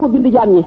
ko 0.00 0.06
bind 0.12 0.26
jaam 0.34 0.50
ñi 0.56 0.62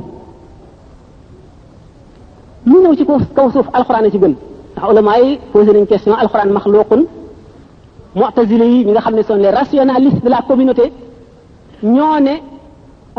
lu 2.70 2.78
ñëw 2.83 2.93
ci 2.97 3.04
kaw 3.38 3.48
suuf 3.56 3.67
alxuraan 3.78 4.06
ci 4.13 4.20
gën 4.21 4.33
ndax 4.74 4.86
ulama 4.92 5.13
yi 5.21 5.40
posé 5.52 5.71
nañ 5.75 5.86
question 5.90 6.13
alxuraan 6.24 6.50
maxluqun 6.58 7.01
mu'tazile 8.20 8.66
yi 8.74 8.78
ñi 8.86 8.92
nga 8.94 9.02
xam 9.06 9.16
ne 9.18 9.24
sont 9.28 9.36
les 9.46 9.50
rationalistes 9.60 10.24
de 10.26 10.30
la 10.36 10.40
communauté 10.50 10.86
ñoo 11.96 12.16
ne 12.28 12.34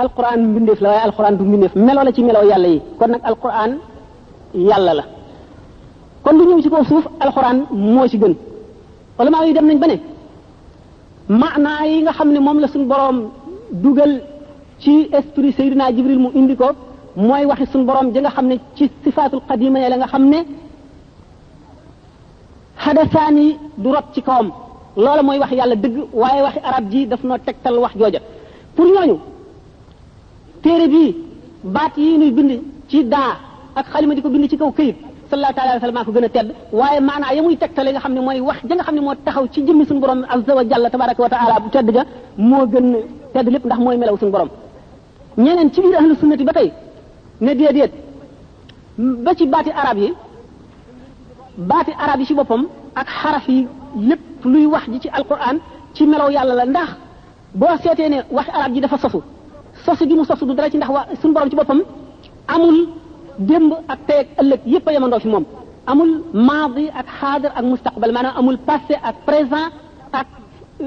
alxuraan 0.02 0.40
mbindeef 0.48 0.80
la 0.82 0.88
waaye 0.90 1.02
alxuraan 1.08 1.34
du 1.38 1.44
mbindeef 1.48 1.74
melo 1.86 2.00
la 2.06 2.12
ci 2.14 2.20
melo 2.26 2.40
yàlla 2.50 2.68
yi 2.74 2.80
kon 2.98 3.10
nag 3.12 3.20
alxuraan 3.30 3.72
yàlla 4.68 4.92
la 4.98 5.04
kon 6.22 6.34
lu 6.38 6.42
ñëw 6.48 6.60
ci 6.64 6.70
kaw 6.72 6.84
suuf 6.90 7.04
alxuraan 7.24 7.58
moo 7.92 8.06
ci 8.10 8.16
gën 8.22 8.34
ulama 9.18 9.38
yi 9.46 9.52
dem 9.56 9.66
nañ 9.68 9.78
ba 9.82 9.86
ne 9.90 9.96
maanaa 11.40 11.82
yi 11.90 12.02
nga 12.04 12.12
xam 12.16 12.28
ne 12.34 12.38
moom 12.46 12.58
la 12.62 12.68
suñu 12.72 12.86
boroom 12.90 13.18
dugal 13.82 14.12
ci 14.84 15.08
esprit 15.18 15.52
Seydina 15.58 15.84
Jibril 15.96 16.20
mu 16.24 16.30
indi 16.38 16.52
ko 16.60 16.68
mooy 17.16 17.44
waxi 17.50 17.64
suñu 17.72 17.86
boroom 17.88 18.08
ja 18.14 18.20
nga 18.22 18.30
xam 18.36 18.46
ne 18.52 18.56
ci 18.76 18.84
sifaatul 19.02 19.40
qadima 19.48 19.78
ya 19.82 19.88
la 19.92 19.96
nga 20.00 20.08
xam 20.12 20.24
ne 20.32 20.40
xadasaan 22.84 23.36
yi 23.44 23.48
du 23.82 23.88
rot 23.94 24.06
ci 24.14 24.20
kawam 24.26 24.48
loola 25.02 25.22
mooy 25.26 25.38
wax 25.42 25.50
yàlla 25.58 25.76
dëgg 25.82 25.96
waaye 26.20 26.40
waxi 26.46 26.60
arab 26.68 26.84
ji 26.92 27.00
daf 27.10 27.22
noo 27.26 27.38
tegtal 27.46 27.76
wax 27.84 27.92
jooja 28.00 28.20
pour 28.76 28.86
ñooñu 28.94 29.16
téere 30.62 30.86
bii 30.92 31.10
baat 31.74 31.94
yi 31.96 32.18
nuy 32.20 32.30
bind 32.36 32.50
ci 32.90 32.98
daa 33.12 33.32
ak 33.78 33.86
xalima 33.92 34.12
di 34.16 34.20
ko 34.24 34.28
bind 34.34 34.46
ci 34.50 34.56
kaw 34.60 34.70
këyit 34.78 34.96
sallallahu 35.30 35.54
taala 35.56 35.70
alayhi 35.72 35.80
wa 35.82 35.84
sallam 35.84 35.98
maa 36.00 36.04
ko 36.08 36.12
gën 36.16 36.24
a 36.28 36.30
tedd 36.36 36.48
waaye 36.78 37.00
maanaa 37.08 37.32
ya 37.36 37.42
tegtale 37.64 37.90
nga 37.92 38.00
xam 38.02 38.12
ne 38.16 38.20
mooy 38.26 38.38
wax 38.48 38.58
ja 38.68 38.74
nga 38.76 38.84
xam 38.86 38.94
ne 38.96 39.00
moo 39.06 39.14
taxaw 39.24 39.44
ci 39.52 39.60
jëmmi 39.66 39.84
suñu 39.86 40.00
borom 40.04 40.20
azza 40.34 40.52
wa 40.58 40.62
jalla 40.70 40.90
tabaraka 40.90 41.20
wa 41.24 41.28
taala 41.32 41.56
bu 41.62 41.68
tedd 41.74 41.88
ja 41.96 42.02
moo 42.36 42.64
gën 42.72 42.88
tedd 43.32 43.46
lépp 43.52 43.64
ndax 43.64 43.78
mooy 43.84 43.96
melaw 44.02 44.16
suñu 44.20 44.32
borom 44.36 44.50
ñeneen 45.38 45.72
ci 45.72 45.80
biir 45.82 45.96
ahlu 45.96 46.14
sunnati 46.14 46.44
ba 46.44 46.52
tey 46.52 46.72
ne 47.40 47.54
déedéet 47.54 47.92
ba 48.98 49.34
ci 49.36 49.46
baati 49.46 49.70
arab 49.70 49.98
yi 49.98 50.12
baati 51.58 51.92
arab 51.98 52.20
yi 52.20 52.26
ci 52.26 52.34
boppam 52.34 52.66
ak 52.94 53.06
xaraf 53.08 53.48
yi 53.48 53.66
lépp 54.08 54.44
luy 54.44 54.66
wax 54.66 54.84
ji 54.92 55.00
ci 55.00 55.08
alquran 55.08 55.56
ci 55.94 56.06
melaw 56.06 56.30
yàlla 56.30 56.54
la 56.54 56.64
ndax 56.66 56.90
boo 57.54 57.76
seetee 57.82 58.08
ne 58.08 58.16
wax 58.30 58.48
arab 58.48 58.74
ji 58.74 58.80
dafa 58.80 58.98
sosu 58.98 59.20
sosu 59.84 60.06
gi 60.08 60.14
mu 60.14 60.24
sosu 60.24 60.46
du 60.46 60.54
dara 60.54 60.70
ci 60.70 60.76
ndax 60.76 60.90
wa 60.90 61.06
suñ 61.22 61.32
borom 61.32 61.50
ci 61.50 61.56
boppam 61.56 61.80
amul 62.48 62.88
démb 63.38 63.72
ak 63.88 63.98
tey 64.06 64.18
ak 64.20 64.28
ëllëg 64.40 64.60
yépp 64.66 64.86
a 64.88 64.92
yemandoo 64.92 65.18
fi 65.20 65.28
moom 65.28 65.44
amul 65.86 66.22
maadi 66.32 66.88
ak 66.94 67.06
xaadir 67.20 67.50
ak 67.56 67.62
mustaqbal 67.62 68.12
maanaam 68.12 68.34
amul 68.38 68.58
passé 68.66 68.94
ak 69.02 69.16
présent 69.26 69.68
ak 70.12 70.26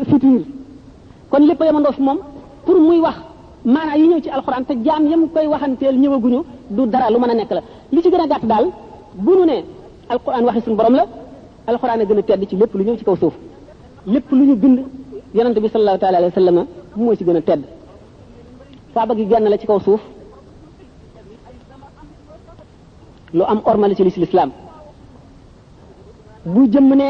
futur 0.09 0.43
kon 1.29 1.45
lépp 1.47 1.61
a 1.61 1.65
yemandoo 1.65 1.91
fi 1.93 2.01
moom 2.01 2.19
pour 2.65 2.79
muy 2.79 3.01
wax 3.01 3.26
mana 3.73 3.91
yi 3.99 4.07
ñew 4.11 4.19
ci 4.23 4.29
alquran 4.37 4.63
te 4.67 4.73
jam 4.85 5.03
yam 5.11 5.23
koy 5.33 5.47
waxanteel 5.53 5.95
ñëwaguñu 6.03 6.39
du 6.75 6.83
dara 6.91 7.07
lu 7.13 7.17
mëna 7.19 7.33
nek 7.39 7.49
la 7.57 7.61
li 7.93 7.99
ci 8.03 8.09
gëna 8.13 8.25
gatt 8.31 8.43
dal 8.51 8.65
bu 9.25 9.31
ñu 9.37 9.45
ne 9.49 9.57
alquran 10.13 10.43
waxi 10.47 10.61
sun 10.61 10.75
borom 10.77 10.95
la 10.99 11.05
alquran 11.71 11.99
gëna 12.09 12.21
tedd 12.23 12.41
ci 12.49 12.55
lepp 12.55 12.73
lu 12.77 12.83
ñew 12.85 12.95
ci 12.99 13.03
kaw 13.03 13.17
suuf 13.21 13.33
lepp 14.13 14.27
lu 14.37 14.43
ñu 14.49 14.55
bind 14.55 14.77
yaronte 15.33 15.59
bi 15.59 15.67
sallallahu 15.69 15.99
taala 16.01 16.17
alayhi 16.19 16.33
wasallam 16.33 16.57
mo 16.95 17.15
ci 17.17 17.23
gëna 17.25 17.41
tedd 17.41 17.61
kaaba 18.93 19.13
gi 19.17 19.25
genn 19.29 19.45
la 19.49 19.57
ci 19.57 19.65
kaw 19.67 19.79
suuf 19.79 20.01
lu 23.37 23.43
am 23.51 23.59
ormal 23.71 23.93
ci 23.95 24.03
l'islam 24.03 24.49
bu 26.53 26.69
jëm 26.71 26.87
ne 27.01 27.09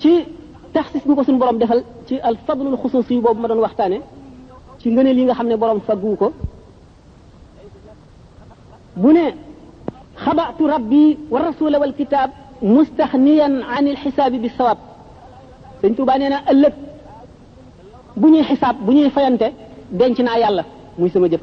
ci 0.00 0.14
taxsis 0.72 1.02
bu 1.06 1.14
ko 1.16 1.22
sun 1.24 1.38
borom 1.38 1.56
defal 1.60 1.82
ci 2.10 2.16
al 2.28 2.36
fadlul 2.46 2.76
xusuus 2.82 3.06
yi 3.10 3.20
boobu 3.22 3.40
ma 3.42 3.48
doon 3.48 3.60
waxtaane 3.66 3.98
ci 4.80 4.88
ngëneel 4.90 5.18
yi 5.18 5.24
nga 5.24 5.34
xam 5.38 5.48
ne 5.48 5.56
borom 5.56 5.80
faggu 5.86 6.12
ko 6.20 6.28
bu 9.02 9.10
ne 9.16 9.24
xabaatu 10.24 10.62
rabbi 10.74 11.02
wa 11.32 11.38
rasula 11.48 11.78
wal 11.82 11.94
kitaab 12.00 12.30
mustaxniyan 12.62 13.54
an 13.76 13.84
il 13.90 13.96
xisaabi 14.02 14.38
bi 14.44 14.48
sawab 14.58 14.78
dañ 15.82 15.92
tuubaa 15.96 16.18
nee 16.18 16.28
na 16.34 16.38
ëllëg 16.52 16.74
bu 18.20 18.26
ñuy 18.32 18.44
xisaab 18.50 18.76
bu 18.84 18.90
ñuy 18.94 19.10
fayante 19.10 19.46
denc 19.90 20.18
naa 20.18 20.38
yàlla 20.42 20.64
muy 20.98 21.10
sama 21.10 21.28
jëf 21.28 21.40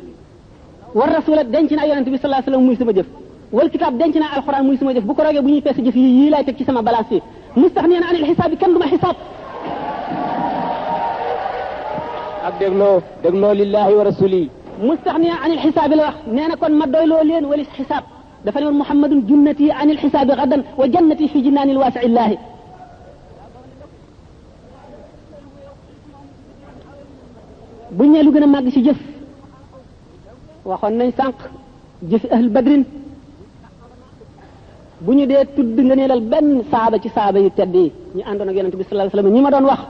war 0.98 1.10
rasula 1.18 1.44
denc 1.44 1.72
naa 1.72 1.88
yonente 1.88 2.10
bi 2.12 2.18
salaa 2.18 2.42
sallam 2.42 2.62
muy 2.66 2.76
sama 2.76 2.92
jëf 2.94 3.08
wal 3.52 3.70
kitaab 3.70 3.94
denc 4.02 4.16
naa 4.16 4.32
alquran 4.38 4.64
muy 4.68 4.78
sama 4.78 4.94
jëf 4.94 5.04
bu 5.08 5.14
ko 5.16 5.24
rogee 5.24 5.42
bu 5.42 5.50
ñuy 5.54 5.62
peese 5.62 5.82
jëf 5.86 5.96
yi 5.96 6.08
yii 6.18 6.30
laay 6.34 6.44
teg 6.46 6.58
ci 6.58 6.66
sama 6.66 6.82
balance 6.82 7.14
yi 7.14 7.20
mustaxniyan 7.56 8.04
an 8.10 8.16
il 8.20 8.26
xisaabi 8.30 8.58
kenn 8.58 8.74
du 8.74 8.80
ma 8.80 8.88
xisaab 8.94 9.16
دغنو 12.62 12.92
دغنو 13.24 13.52
لله 13.62 13.88
ورسوله 14.00 14.44
مستغني 14.90 15.32
عن 15.42 15.52
الحساب 15.58 15.90
لا 16.00 16.08
نانا 16.36 16.56
كون 16.62 16.74
ما 16.80 16.86
دوي 16.94 17.06
لولين 17.12 17.44
ولي 17.52 17.64
حساب 17.80 18.04
دا 18.46 18.50
فني 18.54 18.68
محمد 18.82 19.12
جنتي 19.30 19.68
عن 19.80 19.88
الحساب 19.96 20.28
غدا 20.40 20.58
وجنتي 20.80 21.26
في 21.34 21.40
جنان 21.46 21.70
الواسع 21.76 22.02
الله 22.10 22.30
بو 27.98 28.04
نيلو 28.12 28.30
غنا 28.36 28.48
ماغ 28.54 28.66
سي 28.76 28.82
جيف 28.88 29.00
واخون 30.68 30.94
نان 31.00 31.12
سانك 31.20 31.40
جيف 32.12 32.24
اهل 32.36 32.48
بدرين 32.58 32.84
bu 35.06 35.12
ñu 35.18 35.26
dee 35.32 35.44
tudd 35.56 35.78
nga 35.86 35.96
neelal 35.98 36.22
benn 36.32 36.48
saaba 36.72 36.98
ci 37.04 37.10
saaba 37.18 37.38
yu 37.46 37.50
teddi 37.60 37.86
ñi 38.16 38.22
àndoon 38.30 38.50
ak 38.52 38.56
yonente 38.58 38.78
bi 38.80 38.86
sala 38.88 39.02
alai 39.04 39.12
sallam 39.16 39.32
ñi 39.36 39.42
ma 39.46 39.52
doon 39.54 39.66
wax 39.72 39.82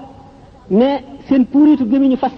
ne 0.80 0.90
seen 1.28 1.44
puuriitu 1.52 1.84
gëmi 1.92 2.08
ñu 2.12 2.18
fas 2.24 2.36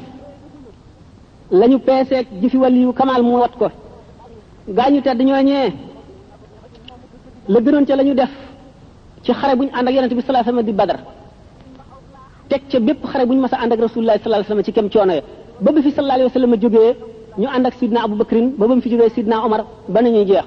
lañu 1.51 1.77
peeseeg 1.79 2.27
jëfi 2.41 2.57
wàlliyu 2.63 2.93
kamaal 2.93 3.21
mu 3.23 3.31
wat 3.41 3.53
ko 3.59 3.67
gaañu 4.77 5.01
tedd 5.01 5.17
ñooñee 5.21 5.69
la 7.51 7.59
gënoon 7.63 7.85
ca 7.87 7.95
la 7.95 8.03
ñu 8.03 8.13
def 8.13 8.29
ci 9.23 9.31
xare 9.33 9.55
bu 9.55 9.63
ñu 9.63 9.71
ànd 9.77 9.87
ak 9.87 9.93
yonente 9.95 10.15
bi 10.15 10.21
sallallahu 10.21 10.49
alayhi 10.49 10.57
wasallam 10.57 10.65
di 10.65 10.73
badar 10.79 10.97
teg 12.49 12.83
bépp 12.85 13.05
xare 13.11 13.25
bu 13.25 13.33
ñu 13.33 13.41
mas 13.41 13.53
a 13.53 13.57
ànd 13.63 13.73
ak 13.73 13.79
rasulullah 13.79 14.15
sallallahu 14.23 14.63
ci 14.63 14.71
kem 14.71 14.89
coono 14.91 15.13
ya 15.13 15.21
ba 15.63 15.71
bi 15.71 15.81
fi 15.81 15.91
sallallahu 15.91 16.15
alayhi 16.19 16.29
wasallam 16.31 16.53
jógee 16.61 16.91
ñu 17.39 17.47
ànd 17.55 17.65
ak 17.65 17.73
sidna 17.79 17.99
Abu 18.03 18.15
Bakrin 18.21 18.47
ba 18.57 18.67
ba 18.67 18.75
mu 18.75 18.81
fi 18.81 18.89
jógee 18.91 19.09
sidna 19.09 19.43
Omar 19.45 19.61
ba 19.87 20.01
nañuy 20.01 20.25
jeex 20.27 20.45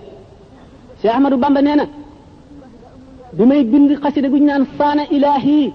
Cheikh 1.02 1.14
Ahmadou 1.14 1.38
nee 1.62 1.74
na 1.80 1.86
bi 3.36 3.44
may 3.44 3.64
bind 3.64 3.90
xasida 4.02 4.28
guñ 4.28 4.42
naan 4.44 4.64
faana 4.78 5.02
ilaahi 5.16 5.72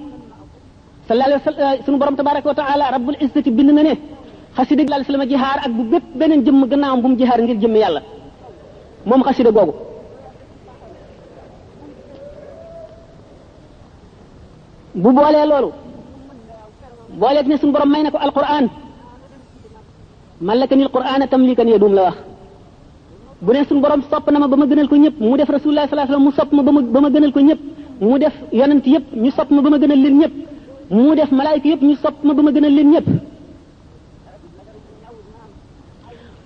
sallallahu 1.07 1.29
alayhi 1.29 1.41
wasallam 1.45 1.83
sunu 1.85 1.97
borom 1.97 2.15
tabaraka 2.15 2.47
wa 2.47 2.55
taala 2.55 2.85
rabbul 2.95 3.15
izzati 3.25 3.51
bind 3.51 3.69
na 3.77 3.83
ne 3.83 3.93
xasida 4.57 4.81
gi 4.83 4.87
sallallahu 4.89 5.05
alayhi 5.05 5.11
wasallam 5.13 5.29
jihaar 5.33 5.57
ak 5.65 5.71
bu 5.77 5.81
bépp 5.91 6.05
beneen 6.19 6.41
jëmm 6.45 6.61
gannaawam 6.71 6.99
bu 7.03 7.07
mu 7.11 7.15
jihaar 7.21 7.39
ngir 7.45 7.57
jëmm 7.63 7.75
yàlla 7.83 8.01
moom 9.09 9.21
xasida 9.27 9.51
googu 9.57 9.73
bu 15.03 15.09
boolee 15.15 15.45
loolu 15.51 15.69
booleeg 17.21 17.45
ne 17.49 17.55
suñu 17.59 17.71
borom 17.75 17.89
may 17.93 18.03
na 18.03 18.09
ko 18.13 18.17
alquran 18.25 18.65
malakanil 20.47 20.89
qur'ana 20.95 21.25
tamlikan 21.31 21.67
yadum 21.73 21.93
la 21.97 22.03
wax 22.05 22.17
bu 23.45 23.49
ne 23.53 23.61
suñu 23.69 23.81
borom 23.83 24.01
sopp 24.11 24.25
na 24.31 24.37
ma 24.41 24.47
ba 24.51 24.55
ma 24.61 24.65
gënal 24.69 24.87
ko 24.91 24.95
ñëpp 25.03 25.17
mu 25.27 25.35
def 25.39 25.49
rasulullah 25.55 25.85
sallallahu 25.87 26.07
alayhi 26.07 26.15
wasallam 26.15 26.33
mu 26.35 26.37
sopp 26.39 26.49
ma 26.57 26.61
ba 26.67 26.71
ma 26.75 26.99
ma 27.05 27.09
gënal 27.15 27.31
ko 27.35 27.39
ñëpp 27.47 27.61
mu 28.07 28.15
def 28.21 28.33
yonent 28.59 28.85
yëpp 28.93 29.05
ñu 29.23 29.29
sopp 29.37 29.49
ma 29.55 29.59
ba 29.65 29.69
ma 29.73 29.77
gënal 29.81 30.01
leen 30.03 30.15
ñëpp 30.21 30.33
mu 30.95 31.11
def 31.19 31.29
malaayika 31.39 31.67
yëpp 31.71 31.81
ñu 31.87 31.95
sopp 32.03 32.15
ma 32.27 32.31
ba 32.37 32.41
ma 32.45 32.51
gënal 32.55 32.73
leen 32.79 32.91
ñëpp 32.95 33.07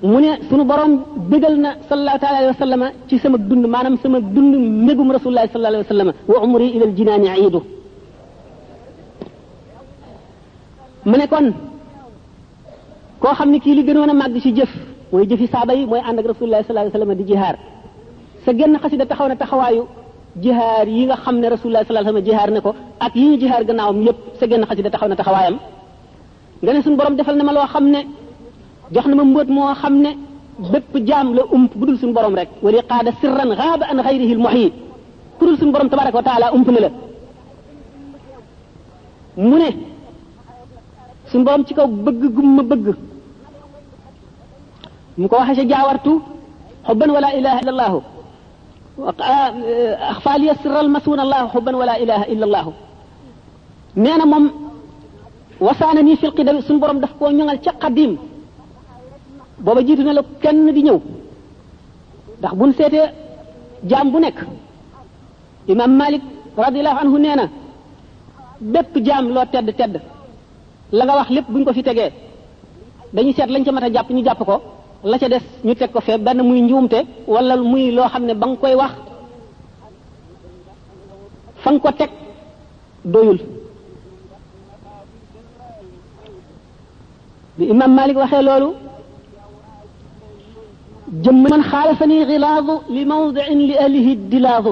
mu 0.04 0.18
ne 0.24 0.32
sunu 0.50 0.64
borom 0.72 0.92
bégal 1.32 1.54
na 1.64 1.70
sallallahu 1.90 2.20
taala 2.24 2.38
alayhi 2.42 2.54
wa 2.84 2.88
ci 3.08 3.16
sama 3.22 3.38
dund 3.50 3.66
maanaam 3.74 3.96
sama 4.04 4.20
dund 4.34 4.54
mbégum 4.84 5.08
rasulullahi 5.18 5.48
sallallahu 5.54 5.74
alayhi 5.74 5.86
wa 5.88 5.92
sallama 5.94 6.14
wa 6.32 6.38
umri 6.46 6.68
ilal 6.76 6.94
jinaani 6.98 7.28
iidu 7.40 7.60
mu 11.10 11.16
ne 11.20 11.26
kon 11.32 11.48
koo 13.22 13.34
xam 13.38 13.50
ne 13.54 13.60
kii 13.64 13.76
li 13.78 13.84
gënoon 13.88 14.10
a 14.14 14.16
màgg 14.22 14.36
ci 14.44 14.50
jëf 14.58 14.72
mooy 15.12 15.26
jëfi 15.30 15.48
saaba 15.54 15.72
yi 15.78 15.84
mooy 15.92 16.02
ànd 16.10 16.20
ak 16.22 16.26
rasulullahi 16.34 16.64
sallallahu 16.66 16.86
alayhi 16.86 16.98
wa 16.98 17.00
sallama 17.00 17.16
di 17.20 17.24
jihaar 17.30 17.56
sa 18.46 18.50
genn 18.60 18.74
xasida 18.84 19.06
taxaw 19.10 19.28
na 19.32 19.36
taxawaayu 19.42 19.84
jihaar 20.44 20.88
yi 20.98 21.04
nga 21.10 21.16
xam 21.24 21.36
ne 21.42 21.48
rasulullahi 21.56 21.86
sallallahu 21.86 22.04
alayhi 22.04 22.22
wa 22.22 22.22
sallama 22.22 22.28
jihaar 22.28 22.50
ne 22.56 22.62
ko 22.66 22.72
ak 23.06 23.14
yi 23.20 23.26
ñu 23.32 23.38
jihaar 23.42 23.64
gannaawam 23.70 24.00
yépp 24.08 24.20
sa 24.40 24.46
genn 24.52 24.64
xasida 24.70 24.90
taxaw 24.94 25.10
na 25.12 25.16
taxawaayam 25.20 25.58
nga 26.64 26.72
ne 26.74 26.80
suñu 26.84 26.98
borom 27.00 27.16
defal 27.20 27.36
na 27.40 27.44
ma 27.48 27.54
loo 27.58 27.68
xam 27.74 27.86
ne 27.96 28.02
jox 28.94 29.06
na 29.08 29.16
ma 29.16 29.24
mbóot 29.24 29.48
moo 29.48 29.74
xam 29.82 29.96
ne 30.04 30.10
bépp 30.72 30.96
jaam 31.10 31.28
la 31.34 31.44
ump 31.56 31.72
bu 31.78 31.86
dul 31.86 31.98
suñu 31.98 32.14
borom 32.14 32.36
rek 32.36 32.50
wali 32.62 32.78
qaada 32.90 33.12
sirran 33.22 33.50
xaaba 33.58 33.86
an 33.92 34.04
xayrihi 34.04 34.36
lmuhit 34.36 34.74
ku 35.40 35.46
dul 35.46 35.58
suñu 35.58 35.72
borom 35.72 35.90
tabaraka 35.90 36.18
wa 36.20 36.24
taala 36.28 36.52
ump 36.54 36.68
na 36.68 36.80
la 36.80 36.90
mu 39.50 39.58
ne 39.60 39.70
suñu 41.32 41.44
borom 41.44 41.64
ci 41.66 41.74
kaw 41.74 41.88
bëgg 41.88 42.22
gum 42.36 42.56
ma 42.56 42.64
bëgg 42.64 42.86
mu 45.18 45.28
ko 45.28 45.36
waxee 45.38 45.56
sa 45.56 45.66
jaawartu 45.68 46.22
xubban 46.88 47.10
wala 47.12 47.34
ilaha 47.38 47.60
illa 47.62 47.72
allahu 47.74 48.00
axfaa 50.12 50.38
liya 50.38 50.54
sirral 50.62 50.90
masuuna 50.90 51.22
allahu 51.22 51.48
xubban 51.54 51.76
wala 51.76 51.98
ilaha 52.00 52.26
illa 52.30 52.46
allahu 52.46 52.74
nee 53.96 54.18
na 54.18 54.26
moom 54.26 54.46
wasaana 55.60 56.02
nii 56.04 56.18
fil 56.18 56.34
qidami 56.34 56.62
suñu 56.62 56.80
borom 56.80 57.00
daf 57.00 57.14
koo 57.18 57.32
ñoŋal 57.32 57.60
ca 57.64 57.72
qadim 57.74 58.18
booba 59.64 59.82
jiitu 59.88 60.04
na 60.08 60.14
la 60.18 60.22
kenn 60.42 60.66
di 60.76 60.82
ñëw 60.88 60.98
ndax 62.40 62.54
bu 62.54 62.58
buñ 62.62 62.72
seetee 62.78 63.08
jaam 63.90 64.08
bu 64.12 64.20
nekk 64.20 64.38
imam 65.72 65.92
malik 66.00 66.24
radiallahu 66.64 67.00
anhu 67.02 67.18
nee 67.20 67.36
na 67.40 67.46
bépp 68.74 68.94
jaam 69.08 69.26
loo 69.36 69.46
tedd 69.54 69.68
tedd 69.80 69.94
la 70.98 71.04
nga 71.06 71.14
wax 71.20 71.30
lépp 71.36 71.48
buñ 71.54 71.64
ko 71.66 71.72
fi 71.76 71.84
tegee 71.84 72.10
dañu 73.14 73.32
seet 73.34 73.50
lañ 73.52 73.64
ca 73.66 73.72
mat 73.72 73.84
a 73.86 73.90
jàpp 73.94 74.10
ñu 74.12 74.24
jàpp 74.26 74.42
ko 74.48 74.56
la 75.10 75.16
ca 75.20 75.28
des 75.34 75.44
ñu 75.66 75.74
teg 75.76 75.92
ko 75.94 76.00
fee 76.06 76.18
bann 76.26 76.40
muy 76.48 76.62
njuumte 76.62 77.00
walla 77.34 77.56
muy 77.72 77.92
loo 77.96 78.08
xam 78.12 78.24
ne 78.26 78.34
ba 78.34 78.46
nga 78.48 78.58
koy 78.62 78.74
wax 78.82 78.94
fa 81.64 81.70
nga 81.72 81.80
ko 81.84 81.90
teg 82.00 82.12
doyul 83.14 83.40
bi 87.58 87.64
imam 87.74 87.92
malik 87.98 88.18
waxee 88.22 88.42
loolu 88.50 88.70
جم 91.14 91.44
من 91.44 91.64
خالفني 91.64 92.24
غلاظ 92.24 92.72
لموضع 92.92 93.48
لأهله 93.48 94.08
الدلاظ 94.14 94.68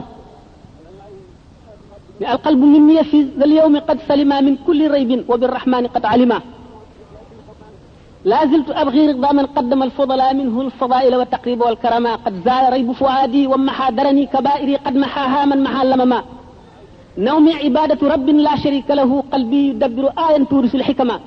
القلب 2.21 2.59
مني 2.59 3.03
في 3.03 3.21
ذا 3.39 3.45
اليوم 3.45 3.77
قد 3.79 3.99
سلما 4.07 4.41
من 4.41 4.55
كل 4.67 4.91
ريب 4.91 5.25
وبالرحمن 5.29 5.87
قد 5.87 6.05
علما 6.05 6.41
لا 8.25 8.45
زلت 8.51 8.69
أبغي 8.71 9.07
رضا 9.11 9.31
من 9.31 9.45
قدم 9.45 9.83
الفضلاء 9.83 10.33
منه 10.33 10.61
الفضائل 10.61 11.15
والتقريب 11.15 11.61
والكرما 11.61 12.15
قد 12.15 12.41
زال 12.45 12.73
ريب 12.73 12.91
فؤادي 12.91 13.47
ومحى 13.47 13.93
درني 13.93 14.25
كبائري 14.25 14.75
قد 14.75 14.95
محاها 14.95 15.45
من 15.45 15.63
محا 15.63 15.83
لمما 15.85 16.23
نومي 17.17 17.53
عبادة 17.53 18.11
رب 18.13 18.29
لا 18.29 18.55
شريك 18.55 18.91
له 18.91 19.23
قلبي 19.33 19.67
يدبر 19.69 20.11
آية 20.29 20.43
تورث 20.43 20.75
الحكمة 20.75 21.19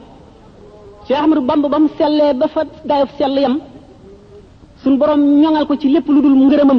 شيخ 1.08 1.19
أحمد 1.19 1.37
بامبو 1.47 1.69
بام 1.69 1.88
سيالي 1.99 2.32
بفت 2.32 2.69
دايف 2.85 3.08
سيالي 3.19 3.43
يم 3.43 3.61
suñ 4.82 4.96
borom 5.00 5.20
ñoŋal 5.43 5.64
ko 5.69 5.75
ci 5.81 5.88
lépp 5.94 6.06
lu 6.14 6.20
dul 6.25 6.34
ngërëmam 6.44 6.79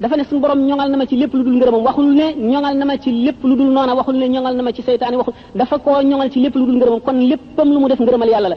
dafa 0.00 0.16
ne 0.16 0.24
suñ 0.30 0.38
borom 0.42 0.60
ñoŋal 0.68 0.88
na 0.90 0.96
ma 1.00 1.06
ci 1.10 1.16
lépp 1.16 1.32
lu 1.36 1.42
dul 1.46 1.56
ngërëmam 1.58 1.82
waxul 1.86 2.08
ne 2.18 2.26
ñoŋal 2.52 2.74
na 2.80 2.84
ma 2.90 2.96
ci 3.02 3.10
lépp 3.24 3.42
lu 3.48 3.54
dul 3.58 3.70
noona 3.74 3.94
waxul 3.98 4.14
ne 4.20 4.26
ñoŋal 4.34 4.54
na 4.58 4.62
ma 4.66 4.72
ci 4.76 4.82
seytaane 4.86 5.16
waxul 5.20 5.34
dafa 5.54 5.76
koo 5.78 6.02
ñoŋal 6.10 6.30
ci 6.32 6.38
lépp 6.40 6.54
lu 6.58 6.64
dul 6.68 6.76
ngërëmam 6.78 7.00
kon 7.06 7.18
léppam 7.30 7.68
lu 7.74 7.78
mu 7.82 7.88
def 7.88 8.00
ngërëmal 8.00 8.28
yàlla 8.34 8.48
la 8.52 8.56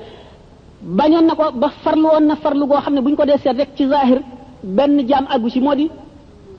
bañoon 0.98 1.26
na 1.30 1.34
ko 1.40 1.46
ba 1.62 1.68
farlu 1.84 2.08
woon 2.14 2.26
na 2.30 2.36
farlu 2.44 2.66
goo 2.70 2.80
xam 2.84 2.94
ne 2.96 3.02
bu 3.04 3.10
ñu 3.12 3.16
ko 3.16 3.26
dee 3.26 3.38
seet 3.44 3.58
rek 3.60 3.70
ci 3.76 3.88
zahir 3.88 4.20
benn 4.76 4.96
jaam 5.10 5.26
àggu 5.34 5.50
ci 5.50 5.60
moo 5.60 5.76
di 5.76 5.90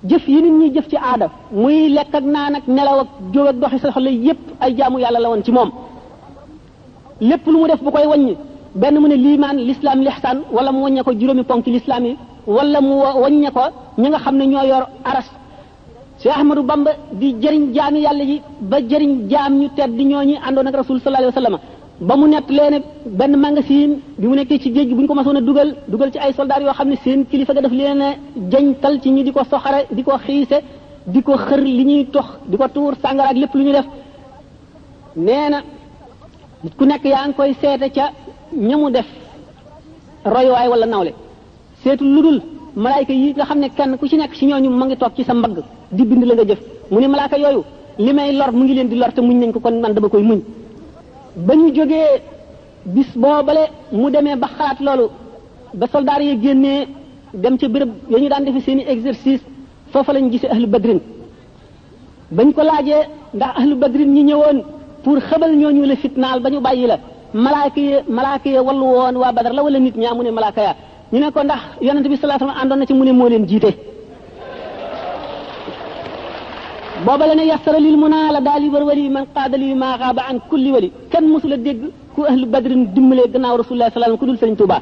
jëf 0.08 0.24
yi 0.28 0.40
nit 0.42 0.50
ñi 0.60 0.74
jëf 0.74 0.88
ci 0.88 0.96
aada 0.96 1.26
muy 1.52 1.88
lekk 1.96 2.12
ak 2.18 2.24
naan 2.24 2.54
ak 2.58 2.64
nelaw 2.68 2.98
ak 3.02 3.08
jóg 3.32 3.46
ak 3.50 3.56
doxi 3.60 3.78
soxla 3.82 4.10
yépp 4.10 4.40
ay 4.60 4.72
yàlla 4.78 5.18
la 5.24 5.28
woon 5.30 5.42
ci 5.44 5.52
moom 5.52 5.70
lépp 7.20 7.44
lu 7.46 7.56
mu 7.60 7.66
def 7.68 7.80
bu 7.82 7.90
koy 7.90 8.06
wàññi 8.06 8.36
benn 8.76 8.96
mu 9.02 9.08
ne 9.08 9.16
liimaan 9.24 9.56
lislaam 9.68 10.00
lixsaan 10.06 10.38
wala 10.56 10.72
mu 10.72 10.80
wàññee 10.84 11.04
ko 11.06 11.12
juróomi 11.20 11.44
ponk 11.50 11.66
lislaam 11.76 12.04
yi 12.08 12.16
wala 12.46 12.80
mu 12.80 12.94
wàññee 13.22 13.50
ko 13.50 13.62
ñi 14.00 14.08
nga 14.08 14.18
xam 14.24 14.36
ne 14.38 14.44
ñoo 14.52 14.64
yor 14.72 14.84
aras 15.04 15.28
Cheikh 16.20 16.34
Ahmadou 16.38 16.64
Bamba 16.70 16.90
di 17.12 17.28
jëriñ 17.40 17.64
jaami 17.74 18.00
yàlla 18.06 18.24
yi 18.30 18.42
ba 18.60 18.76
jëriñ 18.88 19.12
jaam 19.30 19.52
ñu 19.60 19.68
tedd 19.76 19.90
di 19.96 20.04
ñoo 20.10 20.22
ñi 20.28 20.36
àndoon 20.46 20.66
ak 20.66 20.74
rasul 20.82 21.00
sallallahu 21.00 21.24
alayhi 21.24 21.34
wa 21.36 21.42
sallam 21.42 21.58
ba 22.08 22.16
mu 22.16 22.26
nett 22.28 22.48
leene 22.56 22.78
benn 23.18 23.34
magasin 23.36 23.90
bi 24.18 24.26
mu 24.28 24.34
nekkee 24.36 24.58
ci 24.62 24.70
géej 24.74 24.88
gi 24.88 24.94
bu 24.94 25.00
ñu 25.02 25.06
ko 25.06 25.14
masoon 25.14 25.36
a 25.36 25.40
dugal 25.40 25.74
dugal 25.88 26.10
ci 26.12 26.18
ay 26.18 26.32
soldats 26.34 26.60
yoo 26.62 26.72
xam 26.72 26.88
ne 26.90 26.96
seen 27.04 27.24
kilifa 27.28 27.54
ga 27.54 27.60
def 27.62 27.72
leen 27.72 28.02
a 28.02 28.14
tal 28.82 29.00
ci 29.02 29.10
ñi 29.10 29.22
di 29.22 29.32
ko 29.32 29.40
soxare 29.50 29.80
di 29.90 30.02
ko 30.02 30.12
xiise 30.24 30.58
di 31.06 31.22
ko 31.22 31.32
xër 31.46 31.60
li 31.76 31.84
ñuy 31.90 32.10
tox 32.12 32.26
di 32.50 32.56
ko 32.56 32.66
tuur 32.74 32.94
sàngara 33.02 33.28
ak 33.32 33.36
lépp 33.42 33.54
lu 33.54 33.62
ñu 33.64 33.72
def 33.72 33.86
nee 35.16 35.48
na 35.52 35.58
ku 36.78 36.84
nekk 36.84 37.04
koy 37.36 37.52
seete 37.62 37.86
ca 37.96 38.06
ña 38.54 38.76
mu 38.76 38.90
def 38.90 39.06
royuwaay 40.24 40.68
wala 40.68 40.86
nawle 40.86 41.12
seetu 41.84 42.04
lu 42.04 42.20
dul 42.22 42.38
malaayka 42.76 43.12
yi 43.12 43.30
nga 43.32 43.44
xam 43.44 43.58
ne 43.60 43.68
kenn 43.76 43.96
ku 43.98 44.08
ci 44.08 44.16
nekk 44.16 44.34
ci 44.34 44.46
ñooñu 44.46 44.70
ma 44.70 44.86
ngi 44.86 44.96
toog 44.96 45.12
ci 45.16 45.24
sa 45.24 45.34
mbagg 45.34 45.58
di 45.92 46.04
bind 46.04 46.24
la 46.24 46.34
nga 46.34 46.44
jëf 46.48 46.60
mu 46.90 47.00
ne 47.00 47.08
malaayka 47.08 47.36
yooyu 47.38 47.62
li 47.98 48.12
may 48.12 48.32
lor 48.32 48.52
mu 48.52 48.64
ngi 48.64 48.74
leen 48.74 48.88
di 48.88 48.96
lor 48.96 49.12
te 49.12 49.20
muñ 49.20 49.36
nañ 49.38 49.52
ko 49.52 49.60
ko 49.60 49.70
man 49.70 49.92
dama 49.94 50.08
koy 50.08 50.22
muñ 50.22 50.40
ba 51.36 51.54
ñu 51.56 51.72
jógee 51.74 52.22
bis 52.86 53.10
boobale 53.16 53.64
mu 53.92 54.10
demee 54.10 54.36
ba 54.36 54.46
xalaat 54.56 54.80
loolu 54.80 55.08
ba 55.74 55.86
soldaar 55.92 56.20
yi 56.22 56.38
génnee 56.40 56.88
dem 57.34 57.56
ca 57.58 57.68
béréb 57.68 57.90
ya 58.08 58.28
daan 58.28 58.44
defee 58.44 58.60
seeni 58.60 58.82
i 58.82 58.88
exercice 58.88 59.42
foofa 59.92 60.12
lañ 60.12 60.30
gisee 60.30 60.48
ahlu 60.48 60.66
badrin 60.66 61.00
bañ 62.30 62.52
ko 62.52 62.62
laajee 62.62 63.04
ndax 63.34 63.50
ahlu 63.58 63.74
badrin 63.76 64.10
ñi 64.14 64.22
ñëwoon 64.24 64.58
pour 65.02 65.18
xabal 65.20 65.52
ñooñu 65.56 65.84
la 65.84 65.96
fitnaal 65.96 66.40
ba 66.40 66.50
ñu 66.50 66.60
bàyyi 66.60 66.86
la 66.86 66.98
malaaka 67.34 67.80
yi 67.80 67.96
malaaka 68.08 68.48
yi 68.48 68.58
wallu 68.58 68.84
woon 68.96 69.14
waa 69.16 69.32
badar 69.32 69.52
la 69.52 69.62
wala 69.62 69.78
nit 69.78 69.94
ñaa 69.96 70.14
mu 70.14 70.22
ne 70.22 70.30
malaaka 70.30 70.62
ya 70.62 70.74
ñu 71.12 71.20
ne 71.20 71.30
ko 71.30 71.42
ndax 71.44 71.60
yonent 71.82 72.06
bi 72.08 72.16
sallallahu 72.16 72.42
alayhi 72.42 72.44
wasallam 72.44 72.64
àndoon 72.64 72.78
na 72.80 72.86
ci 72.86 72.94
mu 72.94 73.04
ne 73.04 73.12
moo 73.12 73.28
leen 73.28 73.44
jiite 73.46 73.70
booba 77.04 77.26
la 77.26 77.34
ne 77.34 77.44
yasara 77.46 77.78
lil 77.78 77.96
munaa 77.98 78.32
la 78.32 78.40
daal 78.40 78.62
yi 78.62 78.68
war 78.70 78.82
wali 78.82 79.08
man 79.10 79.26
qaadali 79.34 79.74
maa 79.74 79.98
xaaba 79.98 80.22
an 80.30 80.38
kulli 80.48 80.72
wali 80.72 80.92
kenn 81.10 81.28
mosula 81.28 81.56
dégg 81.58 81.80
ku 82.14 82.22
ahlu 82.24 82.46
badrin 82.46 82.84
dimbalee 82.94 83.28
gannaaw 83.28 83.56
rasulullah 83.60 83.90
sallallahu 83.92 84.16
alayhi 84.16 84.18
wasallam 84.18 84.18
ku 84.18 84.26
dul 84.26 84.40
sëriñ 84.40 84.56
Tuubaa 84.56 84.80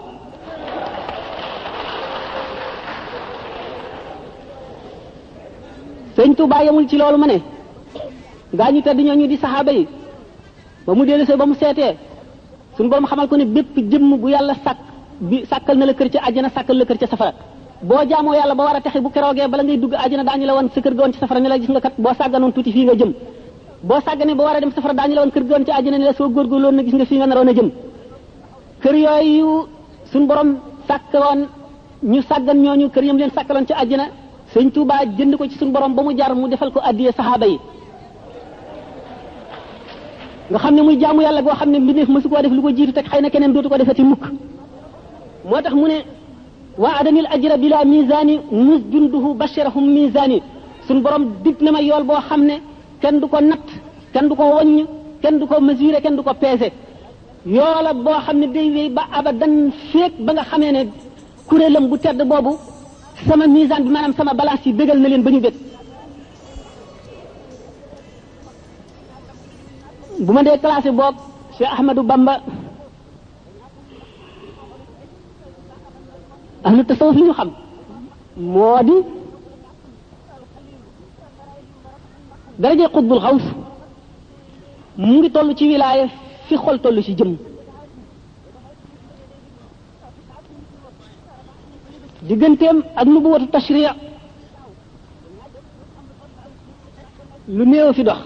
sëriñ 6.17 6.33
Tuubaa 6.37 6.63
yemul 6.65 6.87
ci 6.89 6.97
loolu 6.97 7.19
ma 7.19 7.27
ne 7.27 7.39
gaa 8.55 8.71
ñu 8.71 8.83
tedd 8.83 8.99
ñooñu 8.99 9.27
di 9.27 9.37
saxaaba 9.37 9.73
ba 10.87 10.95
mu 10.95 11.05
dellusee 11.05 11.37
ba 11.37 11.45
mu 11.45 11.55
seetee 11.57 11.97
suñu 12.77 12.89
borom 12.91 13.07
xamal 13.07 13.27
ko 13.29 13.37
ne 13.37 13.45
bépp 13.45 13.75
jëmm 13.91 14.17
bu 14.21 14.29
yàlla 14.29 14.55
sàkk 14.65 14.79
sàkkal 15.51 15.77
na 15.79 15.87
la 15.87 15.95
kër 15.95 16.09
ca 16.13 16.19
àjjana 16.29 16.49
sàkkal 16.55 16.77
la 16.79 16.85
kër 16.85 16.99
ca 17.01 17.07
safara 17.07 17.33
boo 17.89 18.01
jaamoo 18.09 18.35
yàlla 18.35 18.55
ba 18.55 18.65
war 18.65 18.77
a 18.77 18.81
texe 18.81 19.01
bu 19.05 19.11
keroogee 19.11 19.49
bala 19.49 19.63
ngay 19.63 19.77
dugg 19.83 19.95
àjjana 19.95 20.25
daañu 20.25 20.47
la 20.47 20.55
woon 20.57 20.69
sa 20.75 20.81
kër 20.85 20.95
ga 20.97 21.01
woon 21.03 21.13
ci 21.15 21.19
safara 21.19 21.41
ni 21.41 21.49
la 21.49 21.59
gis 21.61 21.69
nga 21.75 21.81
kat 21.81 21.95
boo 22.05 22.15
sàgganoon 22.19 22.53
tuuti 22.53 22.71
fii 22.73 22.85
nga 22.87 22.95
jëm 23.01 23.13
boo 23.89 24.01
sàgganee 24.07 24.35
ba 24.37 24.45
war 24.47 24.57
a 24.57 24.61
dem 24.61 24.73
safara 24.77 24.95
daañu 24.99 25.15
la 25.15 25.21
woon 25.23 25.33
kër 25.35 25.43
ga 25.47 25.53
woon 25.55 25.65
ci 25.67 25.73
àjjana 25.79 25.99
ni 25.99 26.05
la 26.09 26.13
soo 26.19 26.29
na 26.73 26.83
gis 26.87 26.95
nga 26.99 27.05
fii 27.11 27.19
nga 27.19 27.27
naroon 27.27 27.49
a 27.49 27.53
jëm 27.59 27.71
kër 28.83 28.95
yooyu 29.05 29.51
suñu 30.13 30.27
borom 30.31 30.51
sàkk 30.89 31.13
woon 31.25 31.41
ñu 32.13 32.21
sàggan 32.29 32.59
ñooñu 32.65 32.87
kër 32.95 33.05
yam 33.09 33.17
leen 33.21 33.31
sàkkaloon 33.37 33.67
ci 33.69 33.73
àjjana 33.73 34.07
sëñ 34.53 34.69
Tuubaa 34.75 35.03
jënd 35.19 35.37
ko 35.39 35.45
ci 35.49 35.57
suñu 35.59 35.73
borom 35.73 35.93
ba 35.97 36.03
mu 36.03 36.13
jar 36.19 36.33
mu 36.35 36.49
defal 36.49 36.71
ko 36.73 36.81
addiye 36.91 37.13
sahaaba 37.13 37.47
yi 37.47 37.59
nga 40.51 40.59
xam 40.63 40.75
ne 40.77 40.83
muy 40.83 40.97
jaamu 41.01 41.21
yàlla 41.23 41.43
goo 41.43 41.55
xam 41.61 41.71
ne 41.73 41.79
ma 41.81 41.93
mësu 41.93 42.29
koo 42.29 42.43
def 42.43 42.53
lu 42.53 42.63
ko 42.63 42.71
jiitu 42.77 42.93
teg 42.93 43.07
xëy 43.11 43.21
na 43.21 43.31
keneen 43.31 43.53
dootu 43.53 43.69
ko 43.69 43.79
defati 43.79 44.03
mukk 44.03 44.23
moo 45.49 45.61
tax 45.63 45.75
mu 45.75 45.87
ne 45.89 45.97
waa 46.79 46.99
adanil 47.01 47.27
ajra 47.35 47.57
bila 47.63 47.85
misani 47.85 48.35
mus 48.53 48.83
junduhu 48.93 49.35
bashirahum 49.35 49.85
misani 49.95 50.39
suñ 50.89 51.01
borom 51.03 51.25
dig 51.43 51.57
na 51.63 51.73
ma 51.73 51.81
yool 51.83 52.05
boo 52.05 52.21
xam 52.29 52.43
ne 52.47 52.57
kenn 53.01 53.19
du 53.21 53.27
ko 53.29 53.41
natt 53.41 53.67
kenn 54.13 54.29
du 54.29 54.35
ko 54.37 54.43
woññ 54.55 54.87
kenn 55.23 55.39
du 55.39 55.47
ko 55.47 55.61
mesurer 55.61 56.01
kenn 56.01 56.17
du 56.17 56.23
ko 56.23 56.33
peese 56.43 56.69
yoola 57.57 57.93
boo 58.05 58.19
xam 58.25 58.39
ne 58.39 58.47
day 58.47 58.69
wéy 58.75 58.89
ba 58.91 59.03
abadan 59.19 59.55
féeg 59.91 60.13
ba 60.25 60.31
nga 60.33 60.45
xamee 60.51 60.73
ne 60.73 60.81
kuréelam 61.49 61.87
bu 61.91 61.99
tedd 61.99 62.23
boobu 62.31 62.53
sama 63.27 63.45
misaan 63.49 63.83
bi 63.87 63.91
maanaam 63.95 64.15
sama 64.19 64.33
balance 64.41 64.65
yi 64.67 64.73
bégal 64.79 64.99
na 65.01 65.09
leen 65.09 65.23
ba 65.25 65.31
ñu 65.31 65.41
bég 65.41 65.55
Buma 70.21 70.41
ma 70.43 70.51
dee 70.51 70.59
classe 70.59 70.91
bopp 70.93 71.15
Cheikh 71.59 71.69
Ahmadou 71.77 72.03
Bamba 72.09 72.35
ahlu 76.65 76.83
tasawuf 76.89 77.17
ñu 77.27 77.33
xam 77.39 77.51
modi 78.55 78.97
daraje 82.61 82.87
xutbul 82.95 83.21
khawf 83.25 83.45
mu 84.97 85.13
ngi 85.19 85.29
tollu 85.35 85.53
ci 85.59 85.65
wilaya 85.71 86.07
fi 86.47 86.55
xol 86.63 86.77
tollu 86.83 87.03
ci 87.07 87.13
jëm 87.19 87.31
digëntem 92.29 92.77
ak 93.01 93.07
nubuwatu 93.13 93.47
tashri' 93.53 93.91
lu 97.57 97.65
neew 97.71 97.93
fi 97.97 98.03
dox 98.05 98.23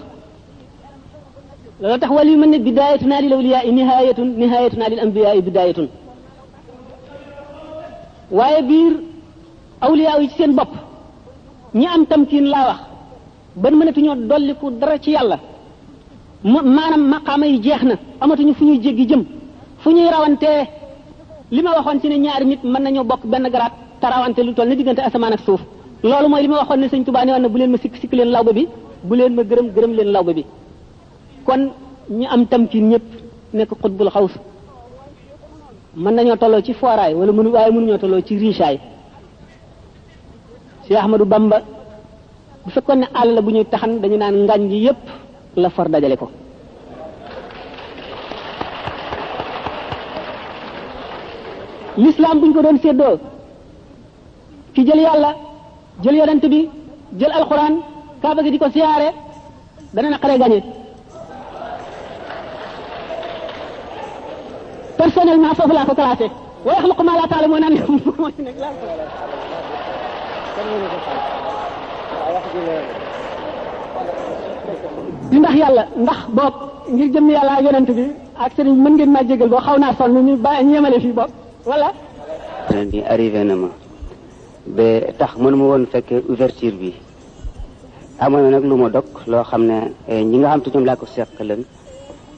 loolu 1.81 1.97
tax 2.01 2.11
wali 2.17 2.31
yu 2.33 2.37
mën 2.41 2.49
ne 2.53 2.57
bidaayatuna 2.67 3.17
lil 3.23 3.33
awliyaa 3.37 3.63
nihaayatun 3.79 4.27
nihaayatuna 4.41 4.85
lil 4.91 4.99
anbiyaa 5.05 5.41
bidaayatun 5.47 5.87
waaye 8.37 8.61
biir 8.69 8.93
awliyaa 9.85 10.17
yi 10.21 10.27
ci 10.31 10.35
seen 10.39 10.51
bopp 10.59 10.71
ñi 11.79 11.85
am 11.95 12.03
tamkiin 12.11 12.45
laa 12.53 12.65
wax 12.71 12.81
ban 13.63 13.73
mënatuñoo 13.79 14.15
dolliku 14.31 14.65
dara 14.81 14.95
ci 15.03 15.09
yàlla 15.15 15.37
maanaam 16.75 17.03
maqaama 17.13 17.45
yi 17.51 17.57
jeex 17.65 17.81
na 17.89 17.95
amatuñu 18.23 18.53
fu 18.57 18.63
ñuy 18.67 18.77
jéggi 18.83 19.05
jëm 19.11 19.21
fu 19.81 19.87
ñuy 19.95 20.07
rawantee 20.15 20.59
li 21.55 21.61
ma 21.65 21.71
waxoon 21.77 21.97
ci 22.01 22.07
ne 22.11 22.17
ñaari 22.25 22.45
nit 22.51 22.61
mën 22.73 22.81
nañoo 22.85 23.05
bokk 23.11 23.23
benn 23.31 23.45
garaat 23.53 23.73
te 24.01 24.05
rawante 24.13 24.39
lu 24.47 24.51
toll 24.57 24.69
ne 24.69 24.75
diggante 24.79 25.01
asamaan 25.09 25.33
ak 25.35 25.41
suuf 25.47 25.61
loolu 26.09 26.27
mooy 26.31 26.41
li 26.45 26.49
ma 26.51 26.57
waxoon 26.61 26.79
ne 26.83 26.87
sëñ 26.91 27.01
Tuubaa 27.05 27.25
ne 27.25 27.31
woon 27.33 27.43
na 27.45 27.49
bu 27.53 27.57
leen 27.59 27.71
ma 27.73 27.77
sikk 27.83 27.93
sikk 28.01 28.13
leen 28.17 28.29
lawbe 28.35 28.51
bi 28.57 28.63
bu 29.07 29.13
leen 29.19 29.33
ma 29.37 29.43
gërëm 29.49 29.67
gërëm 29.75 29.91
leen 29.99 30.11
lawbe 30.17 30.33
bi 30.39 30.43
kon 31.45 31.71
ñu 32.09 32.25
am 32.27 32.45
tamkin 32.45 32.89
ñëpp 32.89 33.03
nekk 33.53 33.71
xutbul 33.81 34.09
xaws 34.09 34.31
mën 35.95 36.13
nañoo 36.15 36.35
tolloo 36.37 36.61
ci 36.61 36.73
foraay 36.73 37.13
wala 37.13 37.31
mënu 37.31 37.49
waaye 37.51 37.71
mënuñoo 37.71 37.97
tolloo 37.97 38.21
ci 38.21 38.37
richaay 38.37 38.79
si 40.85 40.95
ahmadu 40.95 41.25
bamba 41.25 41.57
bu 42.63 42.69
fekkoon 42.71 42.99
ne 42.99 43.05
àll 43.13 43.29
la 43.35 43.41
bu 43.41 43.51
ñuy 43.51 43.65
taxan 43.65 43.99
dañu 44.01 44.17
naan 44.17 44.35
ngañ 44.45 44.69
gi 44.69 44.77
yépp 44.85 45.03
la 45.55 45.69
for 45.69 45.89
dajale 45.89 46.15
ko 46.17 46.29
l'islam 51.97 52.39
buñ 52.39 52.53
ko 52.53 52.61
doon 52.61 52.77
séddoo 52.81 53.19
ki 54.73 54.85
jël 54.87 54.99
yàlla 55.01 55.35
jël 56.03 56.15
yonent 56.15 56.43
bi 56.51 56.69
jël 57.19 57.31
alquran 57.33 57.75
kaaba 58.21 58.43
gi 58.43 58.51
di 58.51 58.59
ko 58.59 58.69
siyaare 58.69 59.09
dana 59.93 60.19
personnellement 65.01 65.53
fofu 65.59 65.73
la 65.77 65.83
ko 65.89 65.93
classé 65.99 66.27
way 66.67 66.77
xlu 66.83 66.93
ko 66.97 67.03
mala 67.07 67.25
taalamuuna 67.31 67.67
ne 67.73 67.79
mooy 68.21 68.33
nag 68.47 68.55
di 75.31 75.37
ndax 75.39 75.55
yàlla 75.63 75.83
ndax 76.03 76.19
bok 76.37 76.55
ngir 76.93 77.07
jëm 77.13 77.27
yàlla 77.35 77.53
yonent 77.65 77.89
bi 77.97 78.03
ak 78.43 78.51
serigne 78.55 78.81
mën 78.85 78.93
ngeen 78.97 79.11
ma 79.15 79.21
jégal 79.27 79.49
bo 79.53 79.57
xawna 79.65 79.89
son 79.97 80.11
ni 80.27 80.33
ba 80.45 80.49
bàyyi 80.55 80.99
fi 81.03 81.11
bok 81.19 81.31
wala 81.69 81.87
ni 82.91 82.99
arrivé 83.13 83.43
na 83.49 83.55
ma 83.61 83.69
be 84.75 84.87
tax 85.19 85.31
mën 85.43 85.55
mu 85.59 85.65
won 85.71 85.83
fekk 85.91 86.09
ouverture 86.31 86.75
bi 86.81 86.91
amana 88.23 88.49
nak 88.53 88.63
luma 88.69 88.87
dok 88.95 89.09
lo 89.31 89.37
xamne 89.49 89.77
ñi 90.29 90.37
nga 90.37 90.49
xam 90.49 90.61
tu 90.63 90.69
ñoom 90.73 90.85
la 90.89 90.95
ko 90.99 91.05
seq 91.15 91.33
lan 91.49 91.63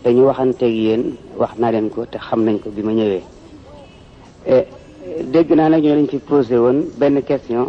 dañu 0.04 0.24
waxanteeg 0.30 0.74
yéen 0.84 1.04
wax 1.38 1.54
naa 1.60 1.72
leen 1.72 1.90
ko 1.90 2.06
te 2.06 2.18
xam 2.28 2.40
nañ 2.46 2.58
ko 2.64 2.70
bi 2.76 2.82
ma 2.84 2.92
ñëwee 2.92 3.24
eh, 4.46 4.66
dégg 5.32 5.50
naa 5.56 5.70
nañu 5.70 5.86
ñoo 5.86 5.96
lañ 5.96 6.08
fi 6.12 6.18
posé 6.20 6.56
woon 6.60 6.80
benn 6.98 7.22
question 7.24 7.68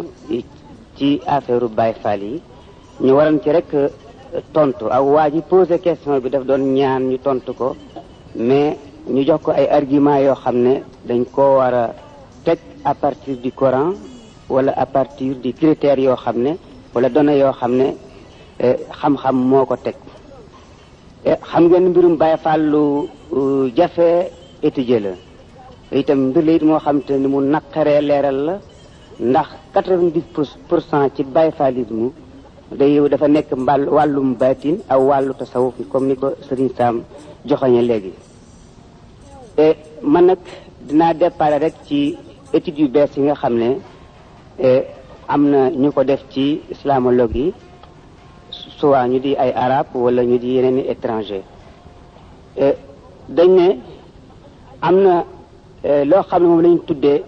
ci 0.95 1.19
affaire 1.25 1.67
Baye 1.77 1.93
Fall 2.03 2.21
yi 2.23 2.41
ñu 2.99 3.11
waran 3.15 3.39
ci 3.43 3.49
rek 3.51 3.73
eh, 3.73 3.89
tontu 4.53 4.85
ak 4.91 5.03
waa 5.03 5.29
ji 5.31 5.41
posé 5.49 5.79
question 5.79 6.19
bi 6.19 6.29
daf 6.29 6.43
doon 6.45 6.63
ñaan 6.77 7.03
ñu 7.09 7.17
tontu 7.19 7.53
ko 7.53 7.75
mais 8.35 8.77
ñu 9.07 9.21
jox 9.27 9.41
ko 9.43 9.51
ay 9.51 9.67
argument 9.69 10.19
yoo 10.25 10.35
xam 10.35 10.57
ne 10.61 10.73
dañ 11.07 11.23
koo 11.31 11.57
war 11.59 11.73
a 11.73 11.93
teg 12.43 12.59
à 12.83 12.93
partir 12.93 13.37
du 13.37 13.51
Coran 13.53 13.93
wala 14.49 14.73
à 14.75 14.85
partir 14.85 15.35
du 15.41 15.53
critères 15.53 15.99
yoo 15.99 16.15
xam 16.15 16.37
ne 16.43 16.53
wala 16.93 17.07
données 17.09 17.37
yoo 17.39 17.53
xam 17.53 17.75
ne 17.77 17.95
eh, 18.59 18.75
xam-xam 19.01 19.35
moo 19.35 19.65
ko 19.65 19.75
teg 19.77 19.95
Eh, 21.29 21.35
xam 21.41 21.63
ngeen 21.69 21.85
mbirum 21.89 22.15
Baye 22.21 22.37
Fall 22.37 22.73
euh, 22.75 23.71
jafe 23.75 24.29
étudier 24.61 24.99
la 25.01 25.11
itam 25.97 26.19
mbir 26.29 26.43
la 26.45 26.51
it 26.53 26.61
moo 26.63 26.77
xam 26.77 27.01
te 27.01 27.13
ni 27.17 27.27
mu 27.27 27.39
naqaree 27.53 28.01
leeral 28.09 28.39
la 28.47 28.53
ndax 29.19 29.47
quatre-vingt-dix 29.73 30.25
pour 30.67 30.79
cent 30.81 31.09
ci 31.15 31.23
Baye 31.23 31.51
Fallisme 31.57 32.11
day 32.77 32.91
yow 32.95 33.07
dafa 33.09 33.27
nekk 33.27 33.49
mbal 33.57 33.81
wàllum 33.97 34.35
baatin 34.35 34.75
aw 34.87 35.01
wàllu 35.09 35.33
tasawuf 35.39 35.73
comme 35.91 36.07
ni 36.09 36.15
ko 36.15 36.27
Serigne 36.47 36.75
Sam 36.77 37.01
joxoñe 37.47 37.81
léegi 37.87 38.13
man 40.03 40.25
nag 40.27 40.39
dinaa 40.87 41.13
déparé 41.15 41.57
rek 41.59 41.73
ci 41.87 42.17
études 42.53 42.77
yu 42.77 42.87
bees 42.87 43.09
yi 43.17 43.23
nga 43.23 43.33
xam 43.35 43.55
ne 43.57 43.69
eh, 44.59 44.81
am 45.27 45.49
na 45.49 45.69
ñu 45.71 45.89
ko 45.91 46.03
def 46.03 46.21
ci 46.29 46.61
islamologue 46.69 47.35
yi 47.47 47.53
soit 48.79 49.07
ñu 49.09 49.19
di 49.19 49.35
ay 49.35 49.51
arab 49.55 49.87
wala 49.95 50.21
ñu 50.23 50.35
di 50.37 50.49
yeneen 50.59 50.83
étranger 50.93 51.43
dañ 53.37 53.49
ne 53.59 53.67
am 54.87 54.95
na 55.05 55.13
loo 56.09 56.23
xam 56.29 56.41
ne 56.43 56.47
moom 56.49 56.61
lañ 56.65 56.75
tuddee 56.87 57.23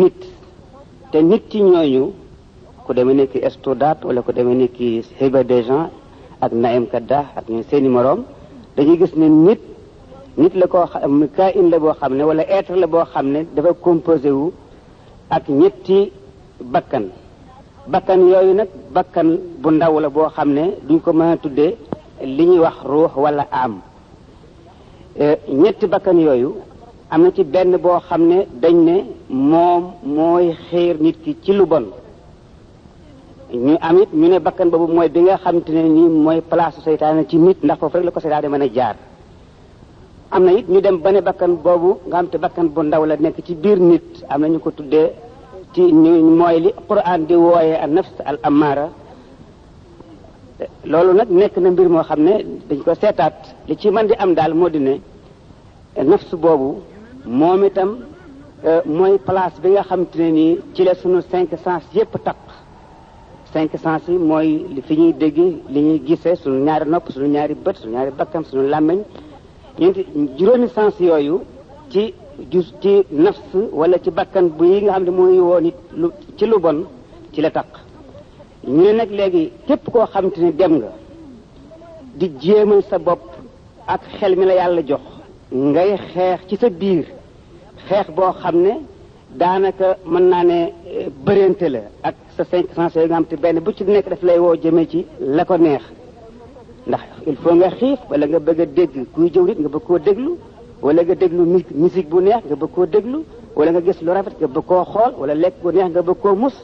nit 0.00 0.18
te 1.10 1.18
nit 1.22 1.42
ci 1.50 1.58
ñooñu 1.62 2.04
ku 2.84 2.92
demee 2.94 3.14
ne 3.14 3.26
ki 3.32 3.38
wala 4.06 4.22
ku 4.26 4.32
demee 4.32 4.54
ne 4.60 4.66
ki 4.76 5.02
des 5.50 5.62
gens 5.68 5.88
ak 6.44 6.52
naim 6.62 6.84
kadda 6.92 7.20
ak 7.38 7.44
ñoom 7.48 7.64
seeni 7.70 7.88
morom 7.88 8.20
dañuy 8.76 8.98
gis 9.00 9.14
ne 9.16 9.26
nit 9.28 9.60
nit 10.36 10.54
la 10.60 10.66
koo 10.72 10.86
xam 10.92 11.12
kain 11.36 11.70
la 11.70 11.78
boo 11.82 11.94
xam 12.00 12.12
ne 12.16 12.24
wala 12.24 12.42
être 12.58 12.72
la 12.76 12.86
boo 12.86 13.04
xam 13.12 13.26
ne 13.32 13.40
dafa 13.54 13.72
composé 13.86 14.30
wu 14.38 14.46
ak 15.36 15.44
ñetti 15.60 15.98
bakkan 16.72 17.06
bakkan 17.88 18.20
yooyu 18.20 18.52
nag 18.54 18.68
bakkan 18.92 19.38
bu 19.62 19.68
ndaw 19.72 19.94
la 20.00 20.08
boo 20.08 20.28
xam 20.34 20.48
ne 20.52 20.64
duñ 20.88 20.98
ko 21.00 21.12
mën 21.12 21.32
a 21.32 21.36
tuddee 21.36 21.74
li 22.36 22.44
ñuy 22.46 22.58
wax 22.58 22.76
ruux 22.84 23.12
wala 23.16 23.46
am 23.50 23.80
euh, 25.18 25.36
ñetti 25.62 25.86
bakkan 25.86 26.18
yooyu 26.20 26.54
am 27.10 27.22
na 27.22 27.30
ci 27.32 27.44
benn 27.44 27.76
boo 27.78 27.98
xam 28.08 28.22
ne 28.28 28.46
dañ 28.62 28.74
ne 28.84 28.96
moom 29.28 29.92
mooy 30.02 30.52
xiir 30.68 31.00
nit 31.00 31.16
ki 31.24 31.36
ci 31.42 31.52
lu 31.52 31.64
bon 31.66 31.84
ñu 33.52 33.76
am 33.80 33.98
it 33.98 34.12
ñu 34.12 34.28
ne 34.28 34.38
bakkan 34.40 34.68
boobu 34.70 34.92
mooy 34.92 35.08
bi 35.08 35.20
nga 35.22 35.38
xam 35.38 35.62
te 35.62 35.72
ne 35.72 35.82
ni 35.88 36.02
mooy 36.08 36.40
place 36.42 36.80
seytaane 36.84 37.26
ci 37.28 37.36
nit 37.38 37.62
ndax 37.62 37.78
foofu 37.80 37.96
rek 37.96 38.04
la 38.04 38.10
ko 38.10 38.20
seytaane 38.20 38.48
mën 38.48 38.62
a 38.62 38.66
jaar 38.74 38.96
am 40.30 40.44
na 40.44 40.52
it 40.52 40.68
ñu 40.68 40.80
dem 40.80 40.98
ba 40.98 41.10
ne 41.12 41.22
bakkan 41.22 41.56
boobu 41.62 41.98
nga 42.06 42.16
xam 42.18 42.28
te 42.28 42.36
bakkan 42.38 42.68
bu 42.68 42.82
ndaw 42.82 43.04
la 43.06 43.16
nekk 43.18 43.40
ci 43.44 43.54
biir 43.54 43.78
nit 43.80 44.04
am 44.28 44.40
na 44.42 44.48
ñu 44.48 44.58
ko 44.60 44.70
tuddee 44.70 45.12
ci 45.74 45.82
mooy 46.38 46.58
li 46.64 46.70
quran 46.88 47.20
di 47.26 47.34
wooyee 47.36 47.74
an 47.84 47.90
nafs 47.96 48.14
al 48.30 48.38
amara 48.50 48.86
loolu 50.90 51.12
nag 51.18 51.28
nekk 51.40 51.54
na 51.62 51.68
mbir 51.70 51.88
moo 51.94 52.02
xam 52.08 52.20
ne 52.28 52.34
dañ 52.68 52.78
ko 52.84 52.94
seetaat 52.94 53.36
li 53.68 53.74
ci 53.80 53.88
man 53.94 54.06
di 54.06 54.14
am 54.24 54.32
daal 54.38 54.54
moo 54.54 54.68
di 54.74 54.78
ne 54.80 54.94
nafs 56.10 56.30
boobu 56.42 56.70
moom 57.24 57.62
itam 57.64 57.88
euh, 58.68 58.80
mooy 58.84 59.18
place 59.26 59.56
bi 59.62 59.68
nga 59.70 59.82
xam 59.88 60.00
te 60.10 60.18
ne 60.22 60.30
nii 60.32 60.52
ci 60.74 60.82
la 60.84 60.94
sunu 60.94 61.20
cinq 61.30 61.50
sens 61.64 61.84
yépp 61.94 62.14
taq 62.24 62.40
cinq 63.52 63.70
sens 63.78 64.02
yi 64.08 64.18
mooy 64.18 64.48
li 64.74 64.80
fi 64.82 64.94
ñuy 64.96 65.12
dégg 65.12 65.38
li 65.72 65.80
ñuy 65.86 65.98
gisee 66.06 66.34
sunu 66.36 66.64
ñaari 66.64 66.90
nopp 66.90 67.08
sunu 67.12 67.26
ñaari 67.26 67.54
bët 67.64 67.76
sunu 67.76 67.92
ñaari 67.92 68.10
bakkan 68.18 68.44
sunu 68.44 68.62
làmmiñ 68.68 68.98
ñeenti 69.78 70.00
juróomi 70.38 70.68
sens 70.68 70.98
yooyu 71.00 71.40
ci 71.92 72.12
jus 72.50 72.72
ci 72.82 73.02
nafs 73.10 73.40
wala 73.72 73.98
ci 73.98 74.10
bakkan 74.10 74.48
bu 74.48 74.64
yi 74.64 74.82
nga 74.82 74.92
xam 74.92 75.04
ne 75.04 75.10
mooy 75.10 75.38
woo 75.40 75.60
nit 75.60 75.74
lu 75.94 76.08
ci 76.38 76.46
lu 76.46 76.58
bon 76.58 76.84
ci 77.32 77.40
la 77.40 77.50
taq 77.50 77.66
ñu 78.66 78.82
ne 78.82 78.92
nag 78.92 79.10
léegi 79.10 79.52
képp 79.66 79.88
koo 79.92 80.06
xam 80.06 80.30
te 80.30 80.40
ne 80.40 80.52
dem 80.52 80.72
nga 80.78 80.92
di 82.18 82.32
jéemal 82.40 82.82
sa 82.88 82.98
bopp 82.98 83.20
ak 83.86 84.00
xel 84.18 84.36
mi 84.36 84.44
la 84.46 84.54
yàlla 84.54 84.82
jox 84.86 85.00
ngay 85.52 85.96
xeex 86.12 86.40
ci 86.48 86.56
sa 86.56 86.68
biir 86.70 87.04
xeex 87.88 88.06
boo 88.14 88.32
xam 88.40 88.56
ne 88.56 88.72
daanaka 89.34 89.96
mën 90.06 90.22
naa 90.28 90.44
ne 90.44 90.72
eh, 90.86 91.08
bëreente 91.24 91.68
la 91.68 91.82
ak 92.02 92.14
sa 92.36 92.44
cinq 92.44 92.66
sens 92.74 92.94
yooyu 92.94 93.08
nga 93.08 93.14
xam 93.20 93.24
te 93.26 93.36
benn 93.36 93.60
bu 93.60 93.72
ci 93.72 93.84
nekk 93.84 94.08
daf 94.08 94.22
lay 94.22 94.38
woo 94.38 94.56
jëmee 94.56 94.86
ci 94.88 95.04
la 95.20 95.44
ko 95.44 95.56
neex 95.56 95.82
ndax 96.86 97.02
il 97.26 97.36
faut 97.36 97.54
nga 97.54 97.70
xiif 97.70 97.98
wala 98.08 98.26
nga 98.26 98.38
bëgg 98.38 98.60
a 98.60 98.66
dégg 98.66 99.06
kuy 99.12 99.30
jëw 99.30 99.44
nit 99.44 99.58
nga 99.60 99.68
bëgg 99.68 99.84
koo 99.86 99.98
déglu 99.98 100.36
wala 100.82 101.02
nga 101.04 101.14
déglu 101.14 101.44
musique 101.74 102.08
bu 102.10 102.20
neex 102.22 102.42
nga 102.48 102.56
bëgg 102.60 102.72
koo 102.74 102.86
déglu 102.94 103.18
wala 103.56 103.70
nga 103.72 103.80
gis 103.86 104.00
lu 104.04 104.12
rafet 104.16 104.34
nga 104.40 104.48
bëgg 104.54 104.66
koo 104.70 104.84
xool 104.92 105.12
wala 105.20 105.34
lekk 105.42 105.54
gu 105.62 105.70
neex 105.76 105.88
nga 105.94 106.02
bëgg 106.08 106.20
koo 106.22 106.34
mus 106.42 106.56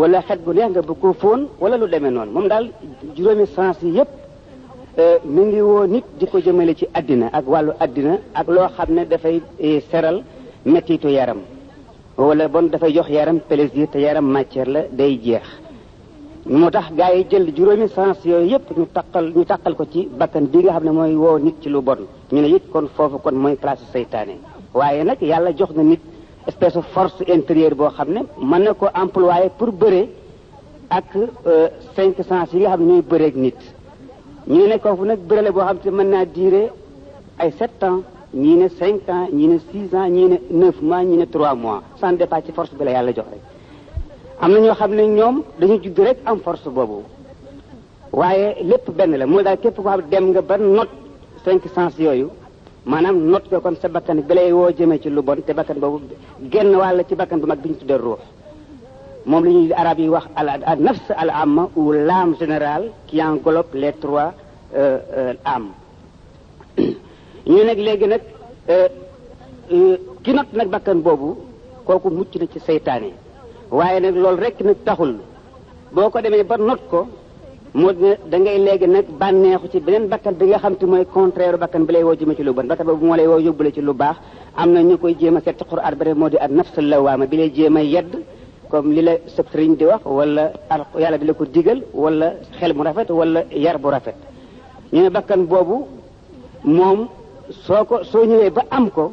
wala 0.00 0.18
xet 0.26 0.40
gu 0.44 0.52
neex 0.56 0.70
nga 0.72 0.82
bëgg 0.88 1.00
koo 1.02 1.12
fóon 1.20 1.40
wala 1.62 1.76
lu 1.80 1.86
demee 1.88 2.10
noonu 2.14 2.30
moom 2.34 2.48
daal 2.48 2.66
juróomi 3.16 3.46
sens 3.54 3.78
yi 3.82 3.90
yépp 3.96 4.08
euh, 5.02 5.18
mu 5.24 5.42
ngi 5.48 5.60
woo 5.60 5.86
nit 5.86 6.04
di 6.18 6.26
ko 6.30 6.38
jëmale 6.38 6.74
ci 6.78 6.86
àddina 6.98 7.28
ak 7.32 7.44
wàllu 7.52 7.72
àddina 7.84 8.14
ak 8.34 8.46
loo 8.48 8.68
xam 8.76 8.90
ne 8.94 9.04
dafay 9.06 9.42
eh, 9.58 9.80
seral 9.90 10.22
mettitu 10.64 11.08
yaram 11.08 11.40
wala 12.16 12.48
bon 12.48 12.68
dafay 12.70 12.92
jox 12.94 13.08
yaram 13.10 13.38
plaisir 13.48 13.88
te 13.90 13.98
yaram 13.98 14.24
matière 14.30 14.68
la 14.68 14.82
day 15.00 15.18
jeex 15.20 15.48
moo 16.48 16.70
tax 16.70 16.92
gaa 16.96 17.10
yi 17.14 17.24
jël 17.30 17.52
juróomi 17.56 17.88
sens 17.94 18.16
yooyu 18.24 18.46
yëpp 18.52 18.68
ñu 18.78 18.86
taqal 18.94 19.26
ñu 19.36 19.44
taqal 19.44 19.74
ko 19.78 19.84
ci 19.92 20.00
bakkan 20.18 20.44
bi 20.52 20.58
nga 20.62 20.72
xam 20.74 20.84
ne 20.84 20.90
mooy 20.92 21.14
woo 21.14 21.38
nit 21.38 21.54
ci 21.62 21.68
lu 21.68 21.80
bon 21.82 22.00
ñu 22.32 22.40
ne 22.40 22.48
it 22.56 22.64
kon 22.72 22.86
foofu 22.94 23.18
kon 23.18 23.34
mooy 23.34 23.56
place 23.56 23.82
seytaane 23.92 24.34
waaye 24.78 25.02
nag 25.04 25.20
yàlla 25.20 25.50
jox 25.58 25.70
na 25.74 25.82
nit 25.82 26.00
espèce 26.46 26.76
de 26.78 26.82
force 26.94 27.20
intérieure 27.34 27.74
boo 27.74 27.88
xam 27.90 28.08
ne 28.12 28.20
mën 28.50 28.62
na 28.62 28.74
ko 28.74 28.86
employé 28.94 29.50
pour 29.58 29.72
bëree 29.72 30.08
ak 30.88 31.16
euh, 31.16 31.68
cinq 31.96 32.14
sens 32.22 32.52
yi 32.52 32.60
nga 32.60 32.68
xam 32.70 32.82
ne 32.86 32.92
ñuy 32.92 33.02
bëree 33.02 33.26
ak 33.28 33.34
nit 33.44 33.58
ñu 34.46 34.66
ne 34.68 34.78
koofu 34.78 35.04
nag 35.04 35.18
bërale 35.28 35.50
boo 35.50 35.64
xam 35.66 35.78
te 35.78 35.90
mën 35.90 36.08
naa 36.10 36.24
diire 36.24 36.70
ay 37.38 37.50
sept 37.58 37.82
ans 37.82 38.02
ñii 38.34 38.56
ne 38.56 38.68
cinq 38.68 39.08
ans 39.08 39.28
ñii 39.32 39.48
ne 39.48 39.58
six 39.68 39.92
ans 39.96 40.08
ñii 40.14 40.28
ne 40.28 40.36
neuf 40.50 40.80
mois 40.80 41.02
ñu 41.02 41.16
ne 41.16 41.24
trois 41.26 41.54
mois 41.56 41.82
sans 42.00 42.12
départ 42.12 42.42
ci 42.44 42.52
force 42.52 42.72
bi 42.78 42.84
la 42.84 42.92
yàlla 42.92 43.12
jox 43.12 43.26
am 44.40 44.50
na 44.52 44.60
ñoo 44.60 44.74
xam 44.74 44.90
ne 44.94 45.02
ñoom 45.06 45.36
dañu 45.58 45.76
judd 45.82 45.98
rek 45.98 46.18
en 46.26 46.38
force 46.40 46.68
boobu 46.68 47.02
waaye 48.12 48.54
lépp 48.62 48.90
benn 48.96 49.16
la 49.18 49.26
mooy 49.26 49.42
daal 49.42 49.58
képp 49.58 49.76
ko 49.76 49.82
xam 49.82 50.00
dem 50.10 50.24
nga 50.30 50.42
ba 50.42 50.56
not 50.58 50.88
cinq 51.44 51.62
sens 51.74 51.98
yooyu 51.98 52.28
maanaam 52.84 53.16
not 53.30 53.48
ko 53.48 53.60
kon 53.60 53.76
sa 53.80 53.88
bakkan 53.88 54.20
bi 54.26 54.34
lay 54.34 54.52
woo 54.52 54.68
jëmee 54.70 55.00
ci 55.00 55.08
lu 55.08 55.22
bon 55.22 55.40
te 55.46 55.52
bakkan 55.54 55.78
boobu 55.78 56.00
genn 56.52 56.74
wàll 56.76 57.04
ci 57.08 57.14
bakkan 57.14 57.38
bu 57.40 57.46
mag 57.46 57.60
bi 57.62 57.68
ñu 57.70 57.76
tuddee 57.78 57.96
ruux 57.96 58.18
moom 59.24 59.44
la 59.44 59.50
ñuy 59.50 59.72
arab 59.72 59.98
yi 59.98 60.08
wax 60.08 60.24
al 60.34 60.78
nafs 60.80 61.10
al 61.16 61.30
amma 61.30 61.68
ou 61.74 61.92
l'âme 61.92 62.36
générale 62.38 62.90
qui 63.08 63.22
englobe 63.22 63.74
les 63.74 63.92
trois 63.94 64.34
euh, 64.76 64.98
euh, 65.16 65.34
âmes 65.46 65.72
ñu 67.46 67.64
nekk 67.64 67.78
léegi 67.78 68.06
nag 68.06 68.20
euh, 68.68 68.88
ki 70.22 70.32
not 70.34 70.52
nag 70.52 70.68
bakkan 70.68 71.00
boobu 71.00 71.36
kooku 71.86 72.10
mucc 72.10 72.34
na 72.36 72.46
ci 72.46 72.58
seytaane 72.60 73.24
waaye 73.70 74.00
nag 74.00 74.14
loolu 74.16 74.40
rek 74.42 74.60
nag 74.60 74.76
taxul 74.84 75.16
boo 75.92 76.10
ko 76.10 76.20
demee 76.20 76.44
ba 76.44 76.56
not 76.56 76.80
ko 76.90 77.06
moo 77.74 77.92
da 77.92 78.38
ngay 78.38 78.58
léegi 78.58 78.86
nag 78.86 79.06
bànneexu 79.18 79.68
ci 79.70 79.80
beneen 79.80 80.06
bakkan 80.08 80.32
bi 80.34 80.46
nga 80.46 80.58
xam 80.58 80.76
te 80.76 80.86
mooy 80.86 81.06
contraire 81.06 81.56
bakkan 81.58 81.84
bi 81.84 81.92
lay 81.92 82.04
woo 82.04 82.14
jëme 82.14 82.34
ci 82.34 82.42
lu 82.42 82.52
bon 82.54 82.64
bakkan 82.66 82.84
boobu 82.86 83.06
moo 83.06 83.16
lay 83.16 83.26
woo 83.26 83.38
yóbbule 83.40 83.70
lu 83.76 83.92
baax 83.94 84.16
am 84.56 84.72
na 84.72 84.80
ñu 84.82 84.98
koy 84.98 85.16
jéem 85.18 85.36
a 85.36 85.40
seet 85.40 85.56
ci 85.58 85.64
xur 85.64 85.80
arbare 85.82 86.14
moo 86.14 86.28
di 86.28 86.36
ak 86.36 86.50
nafsu 86.50 86.80
lawaama 86.80 87.26
bi 87.26 87.36
lay 87.36 87.50
jéema 87.54 87.80
a 87.80 87.82
yedd 87.82 88.14
comme 88.68 88.92
li 88.94 89.02
la 89.02 89.12
sëb 89.26 89.46
sëriñ 89.52 89.76
di 89.76 89.84
wax 89.84 90.02
wala 90.04 90.52
yàlla 90.96 91.18
di 91.18 91.26
la 91.26 91.32
ko 91.34 91.44
digal 91.44 91.82
wala 91.92 92.34
xel 92.58 92.72
bu 92.72 92.82
rafet 92.82 93.10
walla 93.10 93.44
yar 93.50 93.78
bu 93.78 93.88
rafet 93.90 94.14
ñu 94.92 95.02
ne 95.02 95.10
bakkan 95.10 95.44
boobu 95.46 95.86
moom 96.64 97.08
soo 97.50 97.84
ko 97.84 98.04
soo 98.04 98.24
ñëwee 98.24 98.50
ba 98.50 98.62
am 98.70 98.90
ko 98.90 99.12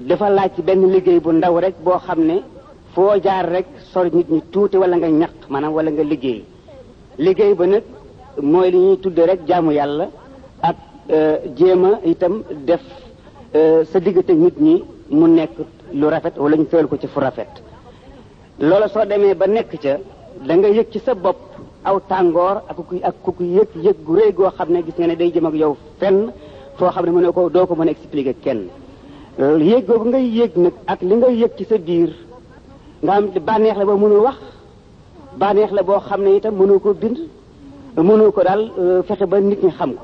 dafa 0.00 0.28
laaj 0.30 0.50
ci 0.54 0.62
benn 0.62 0.88
liggéey 0.90 1.20
bu 1.20 1.32
ndaw 1.32 1.58
rek 1.60 1.74
boo 1.82 1.98
xam 2.06 2.20
ne 2.24 2.42
foo 2.94 3.12
jaar 3.24 3.46
rek 3.52 3.66
sori 3.92 4.10
nit 4.12 4.28
ñi 4.30 4.40
tuuti 4.52 4.76
wala 4.78 4.96
nga 4.96 5.08
ñaxtu 5.08 5.44
maanaam 5.52 5.74
wala 5.74 5.90
nga 5.90 6.02
liggéey 6.04 6.40
liggéey 7.18 7.54
ba 7.54 7.66
nag 7.66 7.82
mooy 8.42 8.70
li 8.72 8.78
ñuy 8.78 8.96
tudde 9.02 9.22
rek 9.26 9.40
jaamu 9.48 9.70
yàlla 9.72 10.06
ak 10.60 10.76
euh, 11.10 11.36
jéem 11.56 11.84
a 11.84 11.90
itam 12.04 12.42
def 12.66 12.82
euh, 13.54 13.84
sa 13.84 13.98
diggante 14.00 14.30
nit 14.32 14.56
ñi 14.60 14.84
mu 15.10 15.26
nekk 15.28 15.54
lu 15.92 16.06
rafet 16.08 16.34
wala 16.38 16.56
ñu 16.56 16.64
teel 16.64 16.86
ko 16.86 16.96
ci 16.96 17.06
fu 17.06 17.20
rafet 17.20 17.50
loola 18.60 18.88
soo 18.88 19.04
demee 19.04 19.34
ba 19.34 19.46
nekk 19.46 19.70
ca 19.82 19.96
da 20.46 20.54
nga 20.56 20.68
yëg 20.68 20.88
ci 20.90 20.98
sa 20.98 21.14
bopp 21.14 21.36
aw 21.84 22.00
tàngoor 22.08 22.56
ak 22.68 22.76
ku 22.76 22.96
ak 23.02 23.16
ku 23.22 23.42
yëg 23.44 23.68
yëg 23.84 23.96
gu 24.04 24.14
rëy 24.16 24.32
goo 24.32 24.50
xam 24.56 24.68
ne 24.72 24.82
gis 24.84 24.98
nga 24.98 25.06
ne 25.06 25.16
day 25.16 25.30
jëm 25.32 25.46
ak 25.46 25.54
yow 25.54 25.76
fenn 25.98 26.32
foo 26.76 26.90
xam 26.90 27.04
ne 27.06 27.10
mënoo 27.12 27.32
ko 27.32 27.48
doo 27.48 27.66
ko 27.66 27.74
mën 27.74 27.88
a 27.88 27.90
expliquer 27.90 28.34
kenn 28.44 28.68
yëg 29.38 29.86
googu 29.86 30.08
ngay 30.08 30.26
yëg 30.40 30.52
nag 30.56 30.72
ak 30.86 31.02
li 31.02 31.14
ngay 31.14 31.34
yëg 31.36 31.52
ci 31.58 31.64
sa 31.64 31.78
biir 31.78 32.26
nga 33.04 33.12
xam 33.12 33.44
bànneex 33.46 33.76
la 33.78 33.84
boo 33.84 33.96
mënul 34.02 34.20
wax 34.26 34.36
bànneex 35.40 35.70
la 35.72 35.82
boo 35.82 36.00
xam 36.08 36.20
ne 36.24 36.30
itam 36.36 36.54
mënoo 36.58 36.78
ko 36.82 36.94
bind 36.94 37.18
mënul 37.96 38.32
ko 38.32 38.40
daal 38.42 38.62
euh, 38.78 39.02
fexe 39.06 39.26
ba 39.26 39.40
nit 39.40 39.62
ñi 39.62 39.70
xam 39.78 39.90
ko 39.98 40.02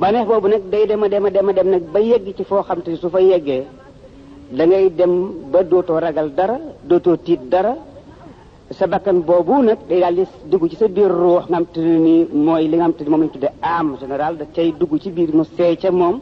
bànneex 0.00 0.26
boobu 0.26 0.48
nag 0.48 0.62
day 0.70 0.86
dem 0.86 1.02
a 1.04 1.08
dem 1.08 1.24
a 1.26 1.30
dem 1.30 1.48
a 1.48 1.52
dem 1.52 1.68
nag 1.70 1.82
ba 1.92 2.00
yegg 2.00 2.34
ci 2.36 2.44
foo 2.44 2.62
xam 2.62 2.82
te 2.82 2.96
su 2.96 3.08
fa 3.08 3.20
yeggee 3.20 3.64
da 4.50 4.64
ngay 4.66 4.90
dem 4.94 5.12
ba 5.52 5.62
dootoo 5.62 5.98
ragal 6.00 6.30
dara 6.34 6.58
dootoo 6.82 7.16
tiit 7.16 7.48
dara 7.48 7.76
sa 8.70 8.86
bakkan 8.88 9.20
boobu 9.22 9.62
nag 9.62 9.78
day 9.88 10.00
daal 10.00 10.14
di 10.14 10.24
dugg 10.50 10.68
ci 10.68 10.76
sa 10.76 10.88
biir 10.88 11.10
ruux 11.10 11.42
nga 11.48 11.58
xam 11.58 11.66
te 11.72 11.80
mooy 12.34 12.66
li 12.68 12.76
nga 12.76 12.88
xam 12.90 12.94
ni 13.04 13.10
moom 13.10 13.20
lañ 13.22 13.30
tuddee 13.30 13.52
am 13.62 13.96
général 14.00 14.36
da 14.36 14.44
cay 14.54 14.72
dugg 14.78 14.98
ci 15.00 15.10
biir 15.10 15.32
mu 15.34 15.44
seey 15.56 15.76
ca 15.76 15.90
moom 15.92 16.20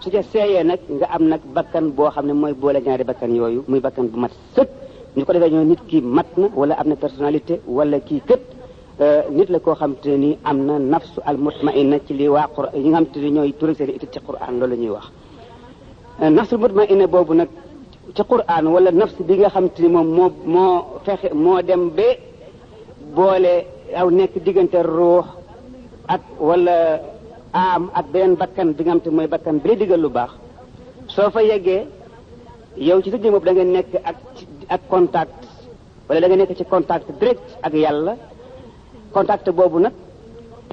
su 0.00 0.10
ca 0.10 0.22
seeyee 0.22 0.62
nag 0.62 0.78
nga 0.88 1.06
am 1.10 1.22
nag 1.28 1.40
bakkan 1.54 1.90
boo 1.90 2.10
xam 2.10 2.26
ne 2.26 2.32
mooy 2.32 2.52
boole 2.54 2.78
ñaari 2.80 3.04
bàkkan 3.04 3.34
yooyu 3.34 3.64
muy 3.68 3.80
bakkan 3.80 4.06
bu 4.06 4.18
mat 4.20 4.32
sëkk 4.54 4.83
ñu 5.16 5.24
ko 5.24 5.32
defee 5.32 5.50
ñoo 5.50 5.64
nit 5.64 5.78
ki 5.88 6.00
mat 6.02 6.26
na 6.36 6.48
wala 6.56 6.74
am 6.74 6.88
na 6.88 6.96
personnalité 6.96 7.60
wala 7.68 8.00
kii 8.00 8.20
kët 8.28 8.42
euh, 9.00 9.22
nit 9.30 9.48
la 9.50 9.60
koo 9.60 9.74
xam 9.74 9.92
te 10.02 10.10
ni 10.16 10.38
am 10.42 10.64
na 10.66 10.78
nafsu 10.80 11.20
al 11.24 11.36
mutmainna 11.38 11.98
ci 12.06 12.12
li 12.14 12.26
waa 12.28 12.48
Qur'an 12.54 12.74
yi 12.82 12.88
nga 12.88 12.98
xam 12.98 13.06
te 13.12 13.18
ni 13.20 13.30
ñooy 13.30 13.52
turé 13.58 13.74
seen 13.74 13.90
étude 13.90 14.10
ci 14.12 14.18
Qur'an 14.26 14.50
loolu 14.58 14.74
la 14.74 14.76
ñuy 14.76 14.90
wax 14.90 15.04
euh, 16.22 16.30
nafsul 16.30 16.58
mutmainna 16.58 17.06
boobu 17.06 17.34
nag 17.34 17.48
ci 18.14 18.22
Qur'an 18.24 18.64
wala 18.66 18.90
nafs 18.90 19.14
bi 19.22 19.34
nga 19.38 19.48
xam 19.50 19.68
te 19.70 19.82
ni 19.82 19.88
moom 19.88 20.08
moo 20.16 20.30
moo 20.46 20.82
fexe 21.04 21.30
moo 21.32 21.62
dem 21.62 21.90
ba 21.90 22.08
boole 23.14 23.52
aw 23.96 24.10
nekk 24.10 24.42
diggante 24.44 24.78
ruux 24.82 25.26
ak 26.08 26.22
wala 26.40 26.74
am 27.52 27.88
ak 27.94 28.06
beneen 28.12 28.34
bakkan 28.34 28.72
bi 28.74 28.82
nga 28.82 28.90
xam 28.92 29.00
te 29.04 29.10
mooy 29.10 29.28
bakkan 29.28 29.60
bi 29.62 29.68
lay 29.68 29.76
digal 29.76 30.00
lu 30.00 30.08
baax 30.10 30.32
soo 31.06 31.30
fa 31.30 31.40
yeggee 31.40 31.86
yow 32.78 33.00
ci 33.02 33.10
sa 33.10 33.16
jëmm 33.18 33.38
da 33.44 33.52
nekk 33.64 33.94
ak 34.10 34.16
ak 34.74 34.82
contact 34.90 35.32
wala 36.10 36.28
da 36.28 36.36
nekk 36.36 36.54
ci 36.58 36.64
contact 36.74 37.06
direct 37.20 37.42
ak 37.62 37.72
yàlla 37.74 38.12
contact 39.14 39.46
boobu 39.56 39.78
nag 39.84 39.92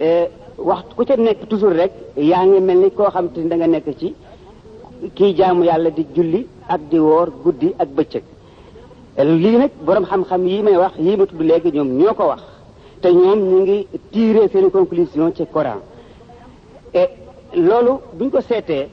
eh, 0.08 0.26
waxtu 0.70 0.96
ku 0.96 1.04
ca 1.08 1.16
nekk 1.18 1.42
toujours 1.50 1.76
rek 1.82 1.94
yaa 2.32 2.44
ngi 2.46 2.60
mel 2.68 2.80
ni 2.84 2.90
koo 2.98 3.10
xam 3.14 3.28
te 3.34 3.38
ni 3.42 3.48
da 3.50 3.56
nekk 3.68 3.88
ci 4.00 4.08
kii 5.18 5.34
jaamu 5.40 5.64
yàlla 5.70 5.90
di 5.98 6.04
julli 6.16 6.48
ak 6.68 6.82
di 6.90 6.98
woor 7.00 7.28
guddi 7.44 7.70
ak 7.82 7.90
bëccëg 7.98 8.24
eh, 9.20 9.26
lii 9.42 9.58
nag 9.62 9.72
borom 9.86 10.06
xam 10.30 10.48
yi 10.48 10.62
may 10.68 10.78
wax 10.84 10.94
yii 10.98 11.18
léegi 11.50 11.70
ñoom 11.76 11.90
ñoo 12.02 12.14
ko 12.14 12.24
wax 12.32 12.42
te 13.02 13.08
ñoom 13.14 13.40
ngi 13.62 13.88
tirer 14.12 14.50
seen 14.52 14.72
conclusion 14.72 15.34
ci 15.36 15.44
Coran 15.54 15.80
eh, 17.00 17.10
loolu 17.54 17.94
buñ 18.18 18.30
ko 18.32 18.42
seetee 18.42 18.86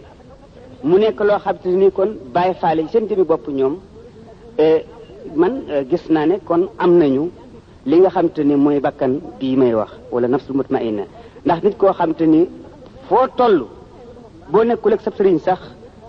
mu 0.82 0.98
nekk 0.98 1.20
loo 1.28 1.38
xam 1.44 1.56
te 1.62 1.68
ni 1.68 1.90
kon 1.90 2.10
bàyyi 2.34 2.54
faale 2.60 2.80
yi 2.82 2.88
seen 2.88 3.06
jëmi 3.08 3.24
bopp 3.24 3.48
ñoom 3.48 3.74
man 5.36 5.62
euh, 5.70 5.82
gis 5.88 6.10
naa 6.10 6.26
ne 6.26 6.38
kon 6.44 6.68
am 6.78 6.98
nañu 6.98 7.30
li 7.86 7.98
nga 8.00 8.10
xam 8.10 8.28
te 8.30 8.42
ni 8.42 8.54
mooy 8.56 8.80
bakkan 8.80 9.20
bii 9.38 9.56
may 9.56 9.74
wax 9.74 9.90
wala 10.12 10.28
nafsul 10.28 10.56
mutmainna 10.56 11.04
ndax 11.44 11.62
nit 11.62 11.76
koo 11.76 11.92
xam 11.92 12.14
te 12.14 12.24
ni 12.26 12.48
foo 13.08 13.26
toll 13.36 13.66
boo 14.50 14.64
nekkul 14.64 14.92
saf 14.92 15.02
sab 15.02 15.14
sëriñ 15.16 15.38
sax 15.38 15.60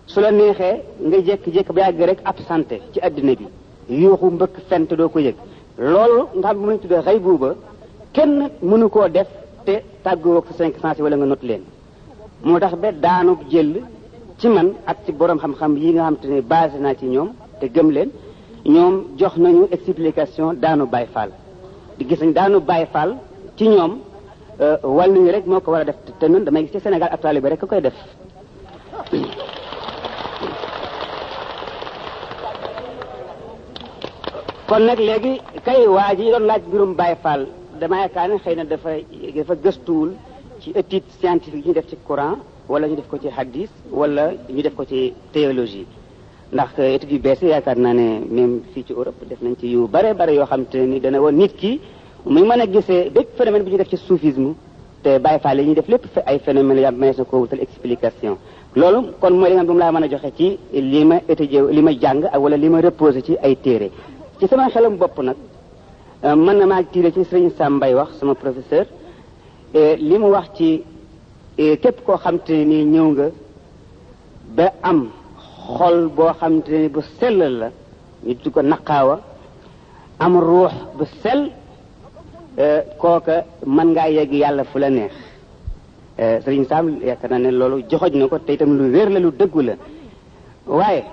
su 0.08 0.20
la 0.22 0.32
neexee 0.32 0.82
nga 1.00 1.18
jékki-jékki 1.18 1.74
ba 1.74 1.82
yàgg 1.82 2.02
rek 2.06 2.20
absenté 2.24 2.82
ci 2.94 3.00
addina 3.00 3.34
bi 3.36 3.48
yuuxu 3.90 4.26
mbëkk 4.32 4.56
fent 4.68 4.94
doo 4.94 5.10
ko 5.10 5.20
yëg 5.20 5.36
loolu 5.78 6.28
nga 6.38 6.48
xam 6.50 6.58
ne 6.58 6.64
mu 6.66 6.72
lañ 6.72 6.80
tuddee 6.80 7.02
xëy 7.02 7.20
buuba 7.20 7.56
kenn 8.14 8.50
mënu 8.62 8.90
koo 8.90 9.08
def 9.10 9.28
te 9.66 9.82
tàggoog 10.04 10.46
sa 10.48 10.64
cinq 10.64 10.76
cent 10.82 11.00
wala 11.00 11.16
nga 11.16 11.26
not 11.26 11.44
leen 11.44 11.62
moo 12.44 12.60
tax 12.60 12.74
ba 12.76 12.92
daanub 12.92 13.40
jël 13.50 13.82
ci 14.38 14.48
man 14.48 14.74
ak 14.86 14.98
ci 15.06 15.12
boroom 15.12 15.40
xam-xam 15.40 15.78
yi 15.78 15.92
nga 15.94 16.02
xam 16.04 16.16
te 16.18 16.28
ne 16.28 16.42
basé 16.42 16.78
naa 16.80 16.96
ci 16.96 17.06
ñoom 17.06 17.30
te 17.60 17.68
gëm 17.68 17.92
leen 17.92 18.10
ñoom 18.66 19.04
jox 19.18 19.36
nañu 19.38 19.68
explication 19.72 20.54
daanu 20.62 20.86
Baye 20.86 21.08
Fall 21.14 21.32
gis 22.00 22.20
nañ 22.22 22.32
daanu 22.34 22.60
Baye 22.60 22.86
Fall 22.86 23.16
ci 23.56 23.68
ñoom 23.68 24.00
euh, 24.62 24.76
wàllu 24.84 25.22
ñu 25.22 25.32
rek 25.32 25.46
moo 25.48 25.62
ko 25.62 25.72
war 25.72 25.82
a 25.82 25.84
def 25.86 25.96
te 26.20 26.28
nun 26.28 26.44
damay 26.44 26.64
gis 26.66 26.72
ci 26.74 26.80
Sénégal 26.80 27.10
ak 27.12 27.22
taalibe 27.22 27.46
rek 27.50 27.64
a 27.64 27.68
koy 27.68 27.82
def 27.82 27.94
kon 34.68 34.80
nag 34.84 35.00
léegi 35.00 35.40
kay 35.64 35.88
waa 35.88 36.16
ji 36.18 36.26
doon 36.30 36.44
laaj 36.46 36.62
mbirum 36.68 36.96
Baye 36.96 37.16
Fall 37.24 37.48
dama 37.80 37.98
yaakaar 38.02 38.28
ne 38.30 38.36
xëy 38.44 38.56
na 38.56 38.64
dafa 38.66 38.90
dafa 39.36 39.56
gëstuwul 39.56 40.12
ci 40.62 40.72
étude 40.76 41.06
scientifique 41.18 41.66
yi 41.66 41.70
ñu 41.70 41.74
def 41.74 41.88
ci 41.88 41.96
courant 42.08 42.38
wala 42.68 42.88
ñu 42.90 42.96
def 42.98 43.08
ko 43.08 43.18
ci 43.18 43.30
hadis 43.30 43.70
wala 43.92 44.32
ñu 44.50 44.62
def 44.62 44.76
ko 44.76 44.84
ci 44.86 45.14
théologie 45.32 45.86
ndax 46.54 46.70
études 46.80 47.12
yu 47.12 47.20
bees 47.24 47.42
yaakaar 47.42 47.78
naa 47.86 47.94
ne 47.94 48.08
même 48.38 48.62
fii 48.74 48.84
ci 48.88 48.92
Europe 48.94 49.22
def 49.30 49.40
nañ 49.42 49.56
ci 49.60 49.68
yu 49.68 49.88
bare 49.88 50.14
bare 50.16 50.34
yoo 50.34 50.46
xam 50.46 50.66
te 50.66 50.78
ni 50.80 51.00
dana 51.00 51.22
woon 51.22 51.34
nit 51.36 51.56
ki 51.56 51.80
muy 52.26 52.42
mën 52.42 52.62
a 52.62 52.66
gisee 52.66 53.10
bépp 53.12 53.38
phénomène 53.38 53.64
bu 53.64 53.70
ñu 53.72 53.78
def 53.78 53.88
ci 53.90 53.98
soufisme 53.98 54.56
te 55.04 55.20
Baye 55.20 55.38
Fall 55.40 55.60
yi 55.62 55.66
ñuy 55.68 55.76
def 55.76 55.88
lépp 55.88 56.06
ay 56.26 56.40
phénomène 56.40 56.80
ya 56.80 56.90
manees 56.92 57.20
na 57.20 57.24
ko 57.26 57.38
wutal 57.42 57.60
explication 57.62 58.38
loolu 58.76 59.10
kon 59.22 59.32
mooy 59.34 59.50
li 59.50 59.56
nga 59.56 59.64
xam 59.66 59.76
ne 59.76 59.80
laa 59.80 59.92
mën 59.92 60.04
a 60.06 60.10
joxe 60.10 60.32
ci 60.36 60.58
li 60.74 61.06
ma 61.06 61.18
étudié 61.30 61.62
li 61.70 61.82
ma 61.84 61.92
jàng 61.92 62.26
ak 62.34 62.42
wala 62.42 62.58
li 62.58 62.68
ma 62.70 62.82
reposé 62.82 63.22
ci 63.22 63.38
ay 63.44 63.56
téere 63.62 63.92
ci 64.40 64.48
sama 64.48 64.70
xelam 64.72 64.96
bopp 64.98 65.20
nag 65.22 65.36
euh, 66.26 66.36
mën 66.36 66.58
na 66.58 66.66
maa 66.66 66.84
tiire 66.84 67.12
ci 67.14 67.24
Serigne 67.26 67.52
Sambay 67.52 67.94
wax 67.94 68.18
sama 68.20 68.34
professeur 68.34 68.88
li 69.74 70.18
mu 70.18 70.32
wax 70.32 70.50
ci 70.58 70.82
képp 71.56 72.02
koo 72.06 72.18
xam 72.18 72.40
te 72.40 72.54
ni 72.66 72.84
ñëw 72.86 73.12
nga 73.12 73.30
ba 74.56 74.74
am 74.82 75.10
xol 75.78 75.98
boo 76.18 76.34
xam 76.40 76.54
te 76.66 76.72
ne 76.82 76.90
bu 76.94 77.00
sell 77.20 77.40
la 77.60 77.68
ñu 78.28 78.34
di 78.44 78.50
ko 78.56 78.62
naqaawa 78.72 79.16
am 80.26 80.34
ruux 80.48 80.74
bu 80.98 81.04
sell 81.24 81.42
eh, 82.66 82.80
kooka 83.02 83.36
mën 83.76 83.88
ngaa 83.94 84.10
yég 84.16 84.32
yàlla 84.42 84.64
fu 84.64 84.78
la 84.84 84.90
neex 84.98 85.12
eh, 86.24 86.40
sëriñ 86.44 86.64
Sam 86.70 86.86
yaakaar 87.08 87.32
na 87.32 87.38
ne 87.44 87.50
loolu 87.52 87.78
joxoj 87.90 88.12
na 88.16 88.28
ko 88.28 88.38
te 88.46 88.52
itam 88.54 88.72
lu 88.78 88.86
wér 88.96 89.08
la 89.14 89.20
lu 89.20 89.32
dëggu 89.40 89.62
la 89.62 89.74
waaye 90.78 91.04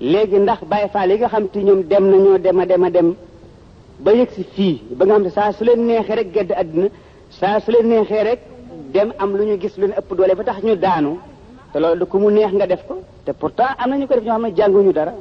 léegi 0.00 0.38
ndax 0.38 0.60
Baye 0.70 0.88
Fall 0.88 1.08
li 1.08 1.16
nga 1.18 1.28
xam 1.28 1.44
te 1.52 1.58
ñoom 1.62 1.82
dem 1.90 2.04
nañoo 2.10 2.38
dem 2.38 2.58
a 2.62 2.66
dem 2.66 2.82
a 2.82 2.90
dem 2.90 3.08
ba 4.04 4.10
yëg 4.12 4.30
si 4.34 4.42
fii 4.54 4.76
ba 4.96 5.04
nga 5.04 5.14
xam 5.14 5.22
ne 5.24 5.30
saa 5.30 5.52
su 5.56 5.64
leen 5.64 5.86
neexee 5.86 6.16
rek 6.20 6.28
gedd 6.34 6.50
àddina 6.60 6.88
saa 7.38 7.60
su 7.60 7.70
leen 7.70 7.88
neexee 7.88 8.22
rek 8.28 8.40
dem 8.94 9.08
am 9.22 9.36
lu 9.36 9.44
ñu 9.48 9.56
gis 9.62 9.76
lu 9.80 9.86
ñu 9.86 9.94
ëpp 10.00 10.10
doole 10.16 10.34
ba 10.34 10.44
tax 10.48 10.58
ñu 10.66 10.74
daanu 10.84 11.12
te 11.76 11.80
loolu 11.82 11.98
du 12.00 12.06
ku 12.06 12.16
mu 12.18 12.28
neex 12.32 12.52
nga 12.56 12.66
def 12.72 12.86
ko 12.88 12.94
te 13.24 13.32
pourtant 13.32 13.76
am 13.76 13.90
na 13.90 13.96
ñu 13.98 14.06
ko 14.06 14.14
def 14.14 14.24
ñoo 14.24 14.32
xam 14.36 14.42
ne 14.46 14.52
jànguñu 14.56 14.92
dara 14.94 15.12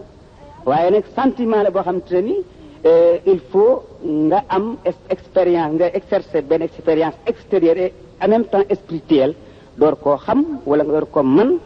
waaye 0.65 0.89
nag 0.89 1.03
sentiment 1.13 1.63
la 1.63 1.69
boo 1.69 1.81
xam 1.83 1.99
te 2.01 2.21
ni 2.21 2.35
eh, 2.83 3.19
il 3.25 3.41
faut 3.49 3.83
nga 4.03 4.41
am 4.47 4.77
expérience 5.09 5.73
nga 5.75 5.87
exercer 5.93 6.43
benn 6.43 6.61
expérience 6.61 7.15
extérieure 7.27 7.77
et 7.77 7.93
en 8.23 8.29
même 8.29 8.45
temps 8.45 8.63
spirituel 8.73 9.33
door 9.77 9.99
koo 9.99 10.15
xam 10.15 10.59
wala 10.65 10.83
nga 10.85 10.93
door 10.93 11.09
ko 11.11 11.23
man 11.23 11.57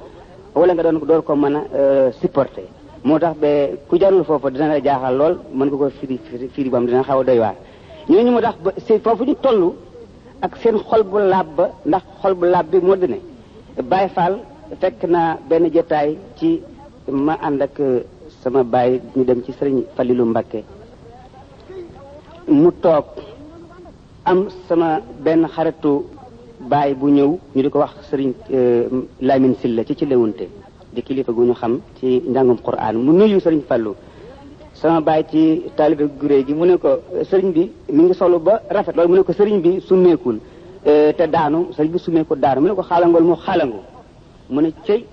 wala 0.56 0.74
nga 0.74 0.84
doon 0.84 1.00
door 1.06 1.22
ko 1.24 1.36
mën 1.36 1.56
a 1.56 1.64
euh, 1.76 2.12
supporter 2.14 2.64
moo 3.04 3.20
tax 3.20 3.38
ba 3.38 3.48
ku 3.88 3.98
jarul 4.00 4.24
foofu 4.26 4.50
dina 4.50 4.70
la 4.74 4.80
jaaxal 4.82 5.16
lool 5.16 5.38
mën 5.54 5.70
ko 5.70 5.78
ko 5.78 5.90
firi 5.90 6.18
firi 6.54 6.70
bam 6.72 6.88
dina 6.88 7.04
xaw 7.04 7.20
a 7.20 7.24
doy 7.24 7.38
waar 7.38 7.54
ñooñu 8.10 8.32
mu 8.32 8.42
tax 8.42 8.56
ba 8.64 8.72
si 8.78 8.98
foofu 8.98 9.24
ñu 9.24 9.36
toll 9.40 9.72
ak 10.42 10.58
seen 10.58 10.80
xol 10.82 11.04
bu 11.04 11.20
laab 11.20 11.48
ba 11.56 11.70
ndax 11.86 12.04
xol 12.22 12.34
bu 12.34 12.46
laab 12.46 12.68
bi 12.72 12.80
moo 12.82 12.96
Baye 13.82 14.10
Fall 14.10 14.40
fekk 14.78 15.04
naa 15.14 15.38
benn 15.50 15.66
jotaay 15.74 16.18
ci 16.38 16.62
ma 17.08 17.34
ànd 17.48 17.62
ak 17.62 17.78
euh, 17.80 18.04
sama 18.42 18.64
baay 18.64 19.02
ñu 19.16 19.24
dem 19.26 19.42
ci 19.44 19.52
sëriñ 19.52 19.80
Falilu 19.96 20.26
Mbakke 20.26 20.60
mu 22.62 22.70
toog 22.82 23.06
am 24.26 24.48
sama 24.68 25.02
benn 25.26 25.48
xaritu 25.48 26.06
baay 26.72 26.94
bu 26.94 27.08
ñëw 27.10 27.32
ñu 27.56 27.62
di 27.64 27.70
ko 27.70 27.80
wax 27.80 27.94
sëriñ 28.12 28.32
euh, 28.54 28.84
Lamine 29.22 29.56
Silla 29.56 29.84
ci 29.84 29.96
ci 29.96 30.06
lewunte 30.06 30.46
di 30.94 31.02
kilifa 31.02 31.32
gu 31.32 31.44
ñu 31.46 31.54
xam 31.54 31.80
ci 32.00 32.22
njàngum 32.28 32.58
Qur'an 32.62 32.94
mu 32.96 33.12
nuyu 33.12 33.38
sëriñ 33.40 33.62
Fallu 33.68 33.96
sama 34.74 35.02
baay 35.02 35.26
ci 35.32 35.64
taalibe 35.76 36.10
guré 36.20 36.46
gi 36.46 36.54
mu 36.54 36.66
ne 36.66 36.78
ko 36.78 36.90
sëriñ 37.24 37.52
bi 37.52 37.72
mu 37.92 38.04
ngi 38.04 38.14
solo 38.14 38.38
ba 38.40 38.62
rafet 38.70 38.94
loolu 38.96 39.10
mu 39.10 39.16
ne 39.16 39.24
ko 39.24 39.34
sëriñ 39.34 39.62
bi 39.62 39.80
summeekul 39.82 40.40
euh, 40.86 41.12
te 41.14 41.24
daanu 41.28 41.74
sëriñ 41.76 41.90
bi 41.92 41.98
summeekul 42.00 42.40
daanu 42.40 42.62
mu 42.62 42.68
ne 42.68 42.76
ko 42.76 42.82
xaalangool 42.84 43.24
moo 43.24 43.36
xaalangu 43.36 43.80
mu 44.54 44.60
ne 44.62 44.72
cëy 44.86 45.04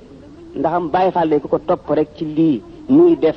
ndaxam 0.58 0.88
Baay 0.90 1.10
Faal 1.12 1.38
ku 1.40 1.48
ko 1.48 1.58
topp 1.66 1.90
rek 1.90 2.08
ci 2.16 2.24
lii 2.24 2.62
muy 2.88 3.16
def 3.16 3.36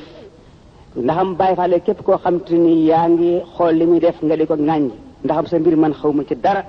ndaxam 0.96 1.36
Baay 1.38 1.56
Faal 1.56 1.74
képp 1.86 2.02
koo 2.06 2.18
xam 2.18 2.40
te 2.46 2.54
ni 2.56 2.74
yaa 2.90 3.08
ngi 3.10 3.32
xool 3.54 3.76
li 3.80 3.86
muy 3.86 4.00
def 4.00 4.16
nga 4.24 4.36
di 4.38 4.46
ko 4.48 4.54
ŋàññ 4.56 4.90
ndaxam 5.24 5.46
sa 5.48 5.58
mbir 5.60 5.76
man 5.78 5.94
xaw 5.94 6.12
ma 6.14 6.24
ci 6.26 6.36
dara 6.36 6.64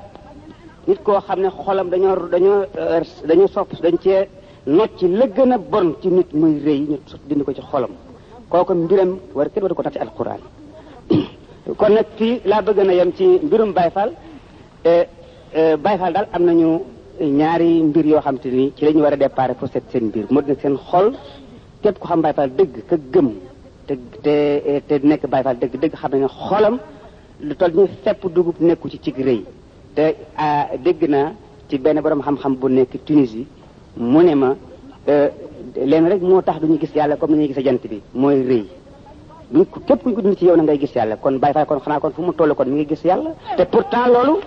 nit 0.88 0.98
koo 1.04 1.20
xam 1.26 1.40
ne 1.40 1.48
xolam 1.64 1.88
dañoo 1.90 2.16
dañoo 2.32 2.62
euh, 2.78 3.00
dañoo 3.24 3.46
sopp 3.48 3.70
dañ 3.82 3.96
cee 4.02 4.28
not 4.66 4.90
ci 4.98 5.08
la 5.08 5.26
gën 5.26 5.52
a 5.52 5.58
bon 5.58 5.94
ci 6.00 6.08
nit 6.08 6.32
muy 6.34 6.60
rëy 6.64 6.78
ñu 6.90 6.96
dindi 7.26 7.44
ko 7.44 7.52
ci 7.52 7.60
xolam 7.62 7.90
kooku 8.48 8.74
mbiram 8.74 9.18
war 9.34 9.48
kenn 9.50 9.62
war 9.62 9.74
ko 9.74 9.82
tax 9.82 9.92
ci 9.94 9.98
alquran 10.00 10.40
nag 11.94 12.06
fii 12.16 12.40
laa 12.44 12.62
bëgg 12.62 12.78
na 12.84 12.92
yem 12.94 13.12
ci 13.12 13.24
mbirum 13.44 13.72
Baay 13.72 13.90
Faal 13.90 14.10
eh, 14.84 15.04
eh, 15.54 15.76
Baay 15.76 15.98
Faal 15.98 16.12
daal 16.12 16.26
am 16.32 16.42
nañu 16.44 16.80
ñaari 17.28 17.82
mbir 17.82 18.06
yoo 18.06 18.20
xam 18.20 18.36
ni 18.44 18.72
ci 18.74 18.84
la 18.84 18.92
ñu 18.92 19.02
war 19.02 19.12
a 19.12 19.16
déparé 19.16 19.54
pour 19.54 19.68
seet 19.68 19.82
seen 19.90 20.04
mbir 20.06 20.24
moo 20.30 20.40
di 20.40 20.48
nag 20.48 20.60
seen 20.60 20.76
xol 20.76 21.12
képp 21.82 21.98
ku 21.98 22.06
xam 22.06 22.22
Baay 22.22 22.32
Faal 22.34 22.50
dëgg 22.56 22.84
ka 22.88 22.96
gëm 23.12 23.28
te 23.86 23.98
te 24.88 24.98
nekk 25.02 25.26
Baay 25.28 25.42
Faal 25.42 25.56
dëgg 25.58 25.74
dëgg 25.80 25.92
xam 25.96 26.10
ne 26.12 26.18
ne 26.18 26.78
lu 27.40 27.54
toll 27.56 27.72
ñu 27.72 27.86
fepp 28.04 28.24
dugub 28.34 28.54
nekku 28.60 28.88
ci 28.88 28.98
cig 29.02 29.16
rëy 29.18 29.44
te 29.94 30.14
dégg 30.82 31.08
na 31.08 31.34
ci 31.68 31.78
benn 31.78 32.00
borom 32.00 32.22
xam-xam 32.22 32.54
bu 32.54 32.68
nekk 32.68 32.96
Tunisie 33.04 33.46
mu 33.96 34.22
ne 34.22 34.34
ma 34.34 34.56
e, 35.06 35.30
leen 35.76 36.08
rek 36.08 36.22
moo 36.22 36.40
tax 36.42 36.56
duñu 36.60 36.78
gis 36.80 36.94
yàlla 36.94 37.16
comme 37.16 37.36
ni 37.36 37.48
ñuy 37.48 37.62
jant 37.62 37.80
bi 37.88 38.00
mooy 38.14 38.40
rëy 38.46 38.64
buñ 39.52 39.66
képp 39.86 40.02
kuñ 40.02 40.14
ko 40.14 40.22
dund 40.22 40.38
ci 40.38 40.46
yow 40.46 40.56
na 40.56 40.62
ngay 40.62 40.78
gis 40.78 40.94
yàlla 40.94 41.16
kon 41.16 41.38
Baay 41.38 41.52
Faal 41.52 41.66
kon 41.66 41.80
xanaa 41.80 42.00
kon 42.00 42.12
fu 42.12 42.22
mu 42.22 42.32
toll 42.32 42.54
kon 42.54 42.64
mi 42.68 42.76
ngi 42.80 42.88
gis 42.88 43.04
yàlla 43.04 43.34
te 43.58 43.64
pourtant 43.66 44.06
loolu 44.08 44.38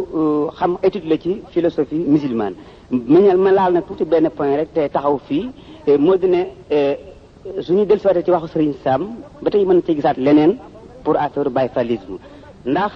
xam 0.57 0.77
étude 0.83 1.07
la 1.09 1.17
ci 1.17 1.41
philosophie 1.51 2.05
musulmane 2.07 2.53
ma 2.89 3.35
ma 3.35 3.51
laal 3.51 3.73
nag 3.73 3.85
tuuti 3.87 4.05
benn 4.05 4.29
point 4.31 4.55
rek 4.55 4.69
te 4.73 4.87
taxaw 4.93 5.17
fii 5.27 5.49
moo 5.99 6.15
di 6.15 6.27
ne 6.27 6.41
suñu 7.65 7.85
dellusiwaatee 7.85 8.23
ci 8.23 8.31
waxu 8.31 8.47
Serigne 8.47 8.75
Sam 8.83 9.01
ba 9.41 9.49
tey 9.49 9.65
mën 9.65 9.81
ci 9.85 9.93
gisaat 9.95 10.15
leneen 10.17 10.55
pour 11.03 11.17
affaire 11.17 11.49
bayfalisme 11.49 12.17
ndax 12.65 12.93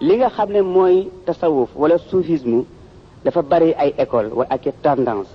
li 0.00 0.16
nga 0.16 0.30
xam 0.30 0.50
ne 0.50 0.62
mooy 0.62 1.08
tasawuf 1.26 1.70
wala 1.76 1.98
soufisme 1.98 2.64
dafa 3.24 3.40
bari 3.42 3.72
ay 3.78 3.94
école 3.98 4.30
wala 4.34 4.50
ak 4.50 4.62
tendance 4.82 5.30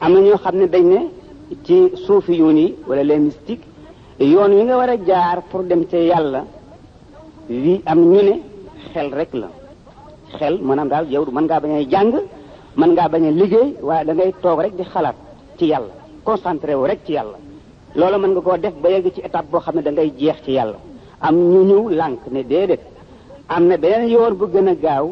am 0.00 0.12
na 0.14 0.20
ñoo 0.20 0.36
xam 0.38 0.56
ne 0.56 0.66
dañ 0.68 0.84
ne 0.94 1.00
ci 1.64 1.90
suufi 2.06 2.32
yoon 2.38 2.56
yi 2.58 2.74
wala 2.88 3.02
les 3.02 3.18
mystiques 3.18 3.66
yoon 4.20 4.52
wi 4.52 4.62
nga 4.62 4.76
war 4.76 4.90
a 4.90 4.96
jaar 5.04 5.42
pour 5.50 5.62
dem 5.64 5.84
ca 5.86 5.96
yàlla 5.96 6.44
li 7.48 7.80
am 7.86 7.98
ñu 8.10 8.22
ne 8.22 8.40
xel 8.94 9.10
rek 9.16 9.34
la 9.34 9.48
xel 10.38 10.58
manam 10.62 10.88
dal 10.88 11.06
yow 11.14 11.24
mën 11.32 11.44
ngaa 11.44 11.60
bañ 11.60 11.74
a 11.74 11.82
jàng 11.90 12.10
mën 12.76 12.90
ngaa 12.94 13.08
bañ 13.08 13.24
a 13.90 14.04
da 14.04 14.12
ngay 14.14 14.32
toog 14.42 14.60
rek 14.60 14.72
di 14.78 14.84
xalat 14.84 15.14
ci 15.58 15.66
yalla 15.66 15.92
concentré 16.24 16.74
wu 16.74 16.86
rek 16.86 17.04
ci 17.04 17.12
yalla 17.12 17.38
loola 17.94 18.18
man 18.18 18.30
nga 18.30 18.40
ko 18.40 18.56
def 18.56 18.74
ba 18.82 18.88
yegg 18.90 19.12
ci 19.14 19.20
étape 19.20 19.46
bo 19.50 19.58
xamne 19.60 19.82
da 19.82 19.90
ngay 19.90 20.12
jeex 20.18 20.36
ci 20.44 20.52
yalla 20.52 20.78
am 21.20 21.36
ñu 21.36 21.60
ñëw 21.64 21.88
lank 21.90 22.20
ne 22.30 22.42
dedet 22.48 22.80
am 23.46 23.66
na 23.66 23.76
beneen 23.76 24.08
yoon 24.08 24.34
bu 24.34 24.46
gëna 24.50 24.74
gaaw 24.74 25.06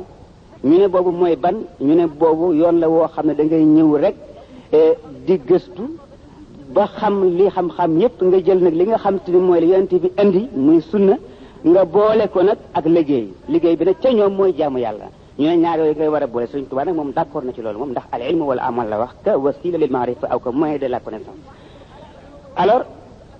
ñu 0.63 0.79
ne 0.79 0.89
bobu 0.89 1.11
moy 1.11 1.37
ban 1.37 1.55
ñu 1.81 1.95
ne 1.95 2.07
bobu 2.07 2.55
yoon 2.55 2.79
la 2.79 2.89
wo 2.89 3.07
xamne 3.15 3.35
da 3.35 3.45
ngay 3.45 3.65
ñew 3.65 3.97
rek 3.97 4.15
e, 4.71 4.95
di 5.27 5.39
gëstu 5.47 5.83
ba 6.73 6.87
xam 6.87 7.23
li 7.37 7.49
xam-xam 7.51 7.99
yépp 8.01 8.23
nga 8.23 8.39
jël 8.43 8.59
nag 8.63 8.75
li 8.75 8.85
nga 8.87 8.99
xam 8.99 9.19
te 9.21 9.31
moy 9.33 9.61
li 9.61 9.99
bi 10.01 10.11
indi 10.17 10.49
muy 10.55 10.81
sunna 10.81 11.19
nga 11.65 11.83
boole 11.87 12.25
ko 12.33 12.43
nag 12.43 12.59
ak 12.75 12.85
liggéey 12.87 13.31
liggéey 13.49 13.77
bi 13.79 13.85
nag 13.87 13.99
ca 14.03 14.11
ñoom 14.11 14.35
mooy 14.35 14.53
jaamu 14.59 14.79
yàlla 14.81 15.07
ñu 15.39 15.47
ne 15.47 15.57
ñaar 15.57 15.79
yooyu 15.79 15.95
ngay 15.95 16.09
war 16.09 16.23
a 16.23 16.27
boole 16.27 16.47
suñ 16.49 16.67
tubaab 16.67 16.87
nag 16.89 16.97
moom 16.97 17.13
d' 17.13 17.19
accord 17.19 17.45
na 17.47 17.53
ci 17.53 17.63
loolu 17.63 17.79
moom 17.79 17.91
ndax 17.91 18.05
al 18.11 18.23
ilmu 18.23 18.45
wala 18.51 18.63
amal 18.65 18.89
la 18.89 18.99
wax 18.99 19.15
ka 19.25 19.39
wasila 19.39 19.79
lil 19.79 19.91
maarifa 19.91 20.27
aw 20.31 20.39
ka 20.41 20.51
moyen 20.51 20.79
de 20.79 20.87
la 20.89 20.99
connaissance 20.99 21.39
alors 22.57 22.83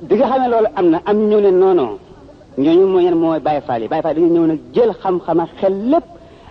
di 0.01 0.15
nga 0.15 0.27
xamee 0.31 0.49
loolu 0.51 0.69
am 0.77 0.87
na 0.91 1.01
am 1.05 1.19
ñu 1.19 1.41
ne 1.41 1.51
non 1.51 1.75
non 1.75 1.99
ñooñu 2.59 2.87
mooy 2.87 3.05
ñen 3.05 3.15
mooy 3.19 3.41
bàyyi 3.41 3.61
faal 3.67 3.83
yi 3.83 3.89
bàyyi 3.89 4.03
faal 4.03 4.15
dañu 4.15 4.29
ñëw 4.29 4.47
nag 4.47 4.59
jël 4.73 4.93
xam-xam 5.03 5.41
ak 5.41 5.51
xel 5.61 5.75
lépp 5.91 6.05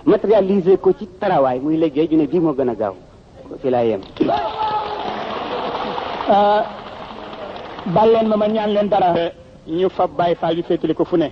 matérialiser 0.05 0.77
ko 0.77 0.91
ci 0.91 1.07
taraway 1.21 1.57
muy 1.60 1.77
liggéey 1.77 2.07
ñu 2.12 2.17
ne 2.17 2.27
bii 2.27 2.39
moo 2.41 2.53
gën 2.53 2.67
a 2.69 2.75
gaaw 2.75 2.95
fi 3.62 3.69
laa 3.69 3.84
yem 3.86 4.01
bal 7.93 8.10
leen 8.13 8.27
ma 8.27 8.36
ma 8.36 8.47
ñaan 8.49 8.73
leen 8.73 8.88
dara 8.89 9.13
ñu 9.67 9.88
fa 9.89 10.05
bàyyi 10.07 10.36
faal 10.36 10.57
yu 10.57 10.63
féetali 10.63 10.93
ko 10.93 11.05
fu 11.05 11.15
ne 11.15 11.31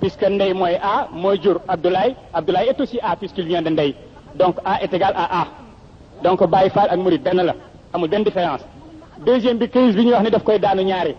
puisque 0.00 0.24
Ndey 0.30 0.54
mooy 0.54 0.74
A 0.82 1.08
mooy 1.12 1.38
jur 1.42 1.60
Abdoulaye 1.68 2.16
Abdoulaye 2.34 2.70
est 2.70 2.80
aussi 2.80 2.98
A 3.02 3.14
puisqu'il 3.16 3.46
vient 3.46 3.62
de 3.62 3.68
Ndey 3.70 3.94
donc 4.34 4.56
A 4.64 4.82
est 4.82 4.92
égal 4.92 5.12
à 5.14 5.40
A 5.42 5.46
donc 6.24 6.42
Baye 6.48 6.70
Fall 6.70 6.88
ak 6.90 6.98
Mourid 6.98 7.22
benn 7.22 7.36
la 7.42 7.54
amul 7.92 8.08
benn 8.08 8.24
différence. 8.24 8.60
deuxième 9.24 9.58
bi 9.58 9.68
crise 9.68 9.94
bi 9.94 10.04
ñuy 10.04 10.12
wax 10.12 10.24
ne 10.24 10.30
daf 10.30 10.42
koy 10.42 10.58
daanu 10.58 10.82
ñaari 10.84 11.14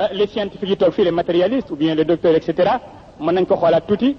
euh, 0.00 0.08
les 0.12 0.26
scientifiques 0.28 0.68
yi 0.68 0.76
toog 0.76 0.92
les 0.98 1.10
matérialistes 1.10 1.70
ou 1.70 1.76
bien 1.76 1.94
les 1.94 2.04
docteurs 2.04 2.34
et 2.34 2.40
cetera 2.40 2.80
mën 3.20 3.32
nañ 3.32 3.46
ko 3.46 3.54
xoolaat 3.56 3.82
tuuti 3.86 4.16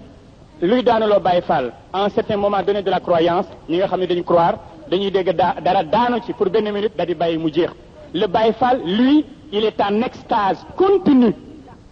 luy 0.62 0.84
daanuloo 0.84 1.20
Baye 1.20 1.42
Fall 1.42 1.72
en 1.94 2.10
certain 2.10 2.38
moment 2.38 2.62
donné 2.64 2.82
de 2.84 2.90
la 2.90 3.00
croyance 3.00 3.46
ñi 3.70 3.78
nga 3.78 3.88
xam 3.88 4.00
ne 4.02 4.06
dañu 4.06 4.24
croire 4.24 4.56
dañuy 4.92 5.12
dégg 5.12 5.32
dara 5.36 5.84
daanu 5.84 6.22
ci 6.26 6.34
pour 6.34 6.50
benn 6.50 6.72
minute 6.72 6.96
daal 6.96 7.08
di 7.08 7.16
bàyyi 7.16 7.38
mu 7.38 7.50
jeex 7.54 7.70
le 8.14 8.28
Baye 8.28 8.54
Fall 8.54 8.82
lui 8.86 9.26
il 9.52 9.64
est 9.66 9.80
en 9.82 10.02
extase 10.02 10.66
continue 10.76 11.34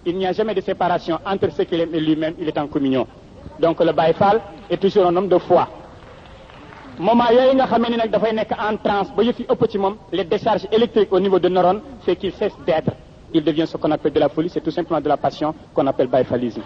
il 0.06 0.18
n'y 0.18 0.26
a 0.26 0.32
jamais 0.32 0.54
de 0.54 0.62
séparation 0.62 1.20
entre 1.26 1.50
ce 1.52 1.64
qu'il 1.64 1.82
aime 1.82 1.94
et 1.94 2.00
lui-même, 2.00 2.36
il 2.40 2.48
est 2.48 2.58
en 2.58 2.68
communion. 2.68 3.08
donc 3.60 3.80
le 3.84 3.92
Baïfal 3.92 4.42
est 4.70 4.78
toujours 4.78 5.08
un 5.08 5.16
homme 5.16 5.28
de 5.28 5.38
foi 5.38 5.68
moment 6.98 7.26
yooyu 7.32 7.54
nga 7.56 7.68
en 8.58 9.96
les 10.12 10.24
décharges 10.24 10.68
électriques 10.72 11.12
au 11.12 11.20
niveau 11.20 11.40
de 11.40 11.50
neurones 11.50 11.82
c'est 12.06 12.16
qu'il 12.16 12.32
cesse 12.34 12.54
d'être 12.66 12.92
il 13.34 13.44
devient 13.44 13.66
ce 13.68 13.78
qu'on 13.78 13.92
appelle 13.92 14.14
de 14.14 14.20
la 14.20 14.30
folie 14.30 14.50
c'est 14.50 14.62
tout 14.62 14.72
simplement 14.72 15.02
de 15.02 15.10
la 15.10 15.18
passion 15.18 15.54
qu'on 15.74 15.86
appelle 15.88 16.08
baïfalisme. 16.08 16.62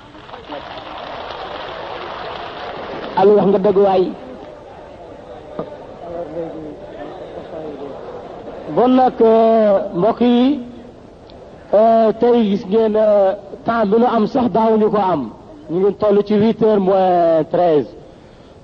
Eh, 11.71 12.12
tey 12.19 12.41
gis 12.49 12.63
ngeen 12.65 12.95
eh, 12.95 13.36
temps 13.65 13.86
bi 13.91 13.97
nu 13.99 14.05
am 14.05 14.25
sax 14.27 14.49
daawuñu 14.53 14.89
ko 14.89 14.97
am 15.13 15.21
ñu 15.69 15.77
ngi 15.79 15.91
toll 15.99 16.17
ci 16.27 16.34
huit 16.34 16.58
heures 16.62 16.79
moins 16.82 17.43
treize 17.51 17.88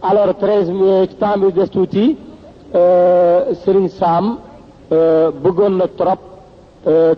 alors 0.02 0.34
treize 0.40 0.70
eh, 0.72 1.06
ci 1.10 1.16
temps 1.18 1.38
bi 1.38 1.52
des 1.54 1.68
tuuti 1.68 2.18
Serigne 3.66 3.90
Sam 3.90 4.38
bëggoon 5.42 5.76
na 5.78 5.86
trop 5.88 6.20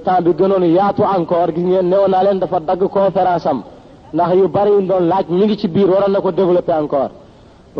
temps 0.03 0.21
bi 0.23 0.31
gënoon 0.37 0.65
yaatu 0.77 1.03
encore 1.03 1.53
gis 1.55 1.63
ngeen 1.63 1.89
newoon 1.89 2.09
naa 2.11 2.23
leen 2.23 2.39
dafa 2.39 2.59
dagg 2.59 2.83
conférence 2.91 3.45
am 3.47 3.63
ndax 4.13 4.31
yu 4.35 4.47
bari 4.49 4.71
yu 4.71 4.81
doon 4.81 5.07
laaj 5.07 5.25
mi 5.29 5.45
ngi 5.45 5.57
ci 5.57 5.67
biir 5.69 5.89
waroon 5.89 6.11
na 6.11 6.19
ko 6.19 6.31
développer 6.31 6.75
encore 6.83 7.11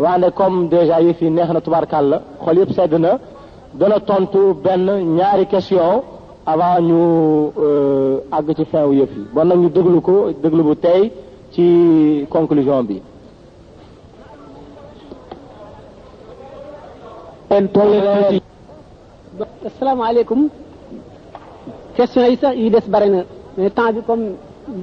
waane 0.02 0.30
comme 0.32 0.68
déjà 0.68 1.00
yëf 1.02 1.20
yi 1.20 1.30
neex 1.30 1.50
na 1.52 1.60
tubaarkàlla 1.60 2.22
xool 2.42 2.58
yëpp 2.58 2.72
sedd 2.72 2.94
na 2.98 3.18
dana 3.74 4.00
tontu 4.00 4.54
benn 4.64 4.86
ñaari 5.16 5.46
question 5.46 6.02
avant 6.52 6.74
ñu 6.88 7.00
euh, 7.64 8.20
àgg 8.36 8.48
ci 8.58 8.64
fin 8.70 8.84
wu 8.88 8.92
yëf 8.98 9.10
yi 9.18 9.24
bon 9.34 9.44
nag 9.48 9.58
ñu 9.62 9.68
déglu 9.76 10.00
ko 10.08 10.14
déglu 10.42 10.62
bu 10.68 10.74
tey 10.84 11.02
ci 11.54 12.26
conclusion 12.34 12.82
bi. 12.88 12.96
asalaamaaleykum. 19.68 20.40
question 21.96 22.22
yi 22.32 22.36
sax 22.42 22.54
yi 22.62 22.70
des 22.74 22.86
bari 22.92 23.10
na 23.14 23.20
mais 23.58 23.68
temps 23.78 23.92
bi 23.94 24.00
comme 24.06 24.26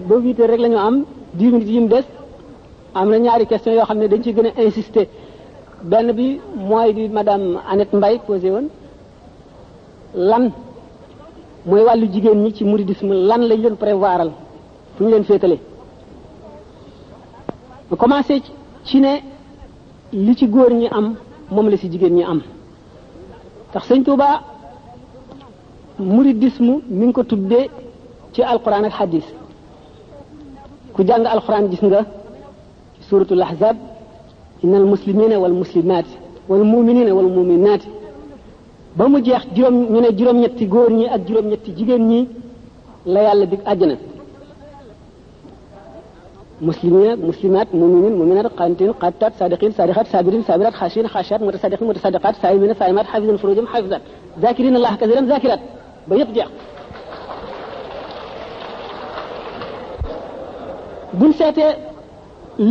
ba 0.08 0.15
huit 0.17 0.39
heures 0.39 0.49
rek 0.51 0.60
la 0.60 0.69
ñu 0.69 0.78
am 0.88 0.97
dix 1.34 1.49
minutes 1.51 1.67
yi 1.75 1.80
mu 1.80 1.88
des 1.88 2.04
am 2.93 3.10
na 3.10 3.17
ñaari 3.19 3.47
question 3.51 3.73
yoo 3.78 3.86
xam 3.88 3.97
ne 3.99 4.08
dañ 4.12 4.21
ci 4.25 4.34
gën 4.36 4.47
a 4.60 4.62
insister 4.69 5.06
benn 5.91 6.12
bi 6.17 6.39
mooy 6.69 6.93
bi 6.97 7.10
madame 7.17 7.45
Annette 7.71 7.93
Mbaye 7.97 8.19
posé 8.28 8.51
woon 8.51 8.67
lan. 10.13 10.45
mooy 11.65 11.84
wàllu 11.84 12.08
jigéen 12.12 12.38
ñi 12.43 12.51
ci 12.56 12.63
mouridisme 12.63 13.13
lan 13.28 13.41
lañ 13.49 13.62
leen 13.62 13.75
prévoiral 13.75 14.32
fu 14.95 15.04
ñu 15.04 15.10
leen 15.10 15.23
féetale 15.23 15.58
mu 17.89 17.95
commencé 17.97 18.41
ci 18.84 18.99
ne 18.99 19.17
li 20.13 20.36
ci 20.36 20.47
góor 20.47 20.71
ñi 20.73 20.88
am 20.88 21.15
moom 21.49 21.69
la 21.69 21.78
ci 21.78 21.89
jigéen 21.89 22.13
ñi 22.13 22.23
am 22.23 22.41
tax 23.71 23.88
sëñ 23.88 24.04
Tuuba 24.04 24.41
mouridisme 25.99 26.82
mi 26.88 27.06
ngi 27.06 27.13
ko 27.13 27.23
tuddee 27.23 27.69
ci 28.32 28.41
alquran 28.43 28.84
ak 28.86 28.91
hadis 28.93 29.25
ku 30.93 31.04
jàng 31.06 31.25
alxuraan 31.25 31.67
gis 31.71 31.82
nga 31.82 32.06
suratul 33.10 33.41
ahzab 33.41 33.78
innal 34.63 34.86
muslimina 34.86 35.39
wal 35.39 35.54
muslimaati 35.54 36.13
wala 36.47 36.63
muminina 36.63 37.12
wal 37.15 37.28
muminaati 37.28 37.88
ba 38.97 39.05
mu 39.12 39.17
jeex 39.25 39.43
juróom 39.55 39.75
ñu 39.91 39.99
ne 40.01 40.10
juróom 40.17 40.38
ñetti 40.43 40.65
góor 40.65 40.89
ñi 40.97 41.05
ak 41.15 41.21
juróom 41.27 41.47
ñetti 41.51 41.71
jigéen 41.77 42.03
ñi 42.10 42.19
la 43.05 43.19
yàlla 43.25 43.45
dig 43.47 43.62
àjjana 43.73 43.97
مسلمين 46.62 47.27
مسلمات 47.29 47.67
مؤمنين 47.79 48.13
مؤمنات 48.19 48.47
قانتين 48.58 48.91
قانتات 49.01 49.34
صادقين 49.39 49.71
صادقات 49.79 50.08
صابرين 50.13 50.41
صابرات 50.49 50.73
خاشين 50.79 51.08
خاشات 51.13 51.41
متصدقين 51.47 51.88
متصدقات 51.91 52.36
صائمين 52.41 52.73
صائمات 52.79 53.05
حافظين 53.12 53.38
فروجهم 53.41 53.67
حافظات 53.73 54.01
ذاكرين 54.43 54.75
الله 54.75 54.95
كثيرا 54.95 55.21
ذاكرات 55.31 55.60
بيض 56.10 56.29
جاء 56.36 56.47
buñ 61.19 61.31
seetee 61.39 61.73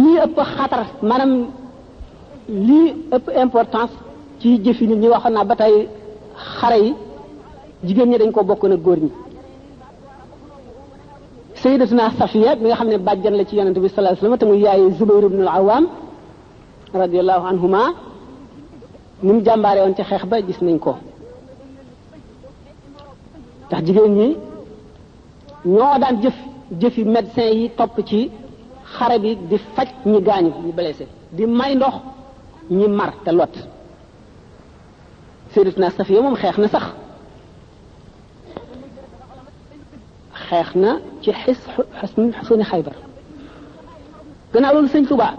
lii 0.02 0.16
ëpp 0.24 0.38
xatar 0.56 0.82
maanaam 1.08 1.32
lii 2.66 2.86
ëpp 3.16 3.26
importance 3.44 3.92
ci 4.40 4.48
jëfi 4.64 4.84
ñi 5.00 5.08
waxoon 5.12 5.32
naa 5.36 5.44
ba 5.50 5.54
xare 6.60 6.76
yi 6.82 6.94
jigéen 7.86 8.08
ñi 8.10 8.18
dañ 8.18 8.30
ko 8.32 8.40
bokk 8.44 8.62
nag 8.68 8.80
góor 8.82 8.98
ñi 9.04 9.10
sayyidatuna 11.60 12.10
safiya 12.18 12.56
bi 12.56 12.64
nga 12.66 12.74
xam 12.76 12.88
ne 12.88 12.98
bàjjan 12.98 13.36
la 13.36 13.44
ci 13.44 13.56
yonente 13.56 13.78
bi 13.80 13.88
sallallahu 13.88 14.16
alayhi 14.16 14.32
wasallam 14.32 14.38
te 14.38 14.46
muy 14.46 14.60
yaaye 14.64 14.90
zubayr 14.98 15.24
ibn 15.24 15.40
al-awwam 15.42 15.84
radiyallahu 16.92 17.46
anhuma 17.52 17.82
ni 19.22 19.32
mu 19.32 19.40
jàmbaare 19.44 19.80
woon 19.80 19.94
ci 19.96 20.02
xeex 20.02 20.24
ba 20.26 20.36
gis 20.42 20.60
nañ 20.60 20.78
ko 20.78 20.92
ndax 23.66 23.82
jigéen 23.86 24.12
ñi 24.18 24.28
ñoo 25.64 25.98
daan 26.00 26.20
jëf 26.22 26.36
jëfi 26.80 27.04
médecin 27.04 27.50
yi 27.60 27.70
topp 27.76 28.00
ci 28.08 28.30
xare 28.96 29.18
bi 29.18 29.36
di 29.48 29.56
faj 29.74 29.88
ñi 30.04 30.20
gaañu 30.22 30.52
ñi 30.64 30.72
blessé 30.72 31.06
di 31.32 31.46
may 31.46 31.74
ndox 31.76 31.94
ñi 32.70 32.86
mar 32.88 33.12
te 33.24 33.32
lot 33.32 33.54
سيرتنا 35.54 35.88
سفيهم 35.88 36.34
خيخنا 36.34 36.66
سخ 36.66 36.92
خيخنا 40.32 41.00
جحس 41.22 41.66
حسن 41.94 42.34
حسن 42.34 42.62
خيبر 42.62 42.92
قنا 44.54 44.68
أولو 44.68 44.86
سنة 44.86 45.06
سبع 45.08 45.34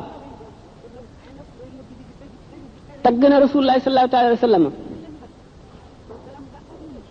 تقنا 3.04 3.40
رسول 3.40 3.62
الله 3.62 3.80
صلى 3.80 3.88
الله 4.04 4.18
عليه 4.18 4.32
وسلم 4.32 4.74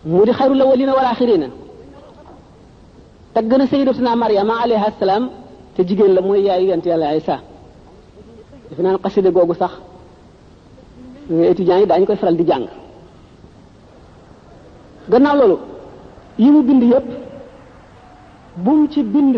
مودي 0.07 0.33
خير 0.33 0.53
الأولين 0.53 0.91
والآخرين 0.91 1.51
تقنا 3.35 3.67
سيدتنا 3.67 4.15
مريم 4.15 4.51
عليها 4.51 4.89
السلام 4.89 5.31
تجيجين 5.79 6.07
لموية 6.07 6.53
يا 6.53 6.75
أنت 6.75 6.87
يا 6.87 7.07
عيسى 7.07 7.39
فنان 8.79 8.97
قصيدة 8.97 9.31
قوقو 9.41 9.53
صح 9.53 9.71
ويأتي 11.31 11.63
إيه 11.63 11.69
جاني 11.69 11.85
دعني 11.85 12.07
كيف 12.07 12.25
koy 12.25 12.29
دي 12.31 12.45
di 12.53 12.84
gannaaw 15.11 15.37
loolu 15.39 15.57
yi 16.43 16.51
mu 16.51 16.61
bind 16.69 16.83
yépp 16.83 17.07
bu 18.57 18.71
mu 18.79 18.87
ci 18.89 19.03
bind 19.03 19.35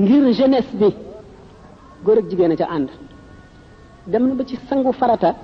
ngir 0.00 0.22
jeunesse 0.38 0.72
bi 0.80 0.88
góor 2.04 2.18
ak 2.18 2.28
jigéen 2.30 2.52
a 2.52 2.56
ca 2.56 2.66
ànd 2.70 2.88
dem 4.06 4.28
na 4.28 4.34
ba 4.34 4.44
ci 4.44 4.56
sangu 4.68 4.92
farata 4.92 5.34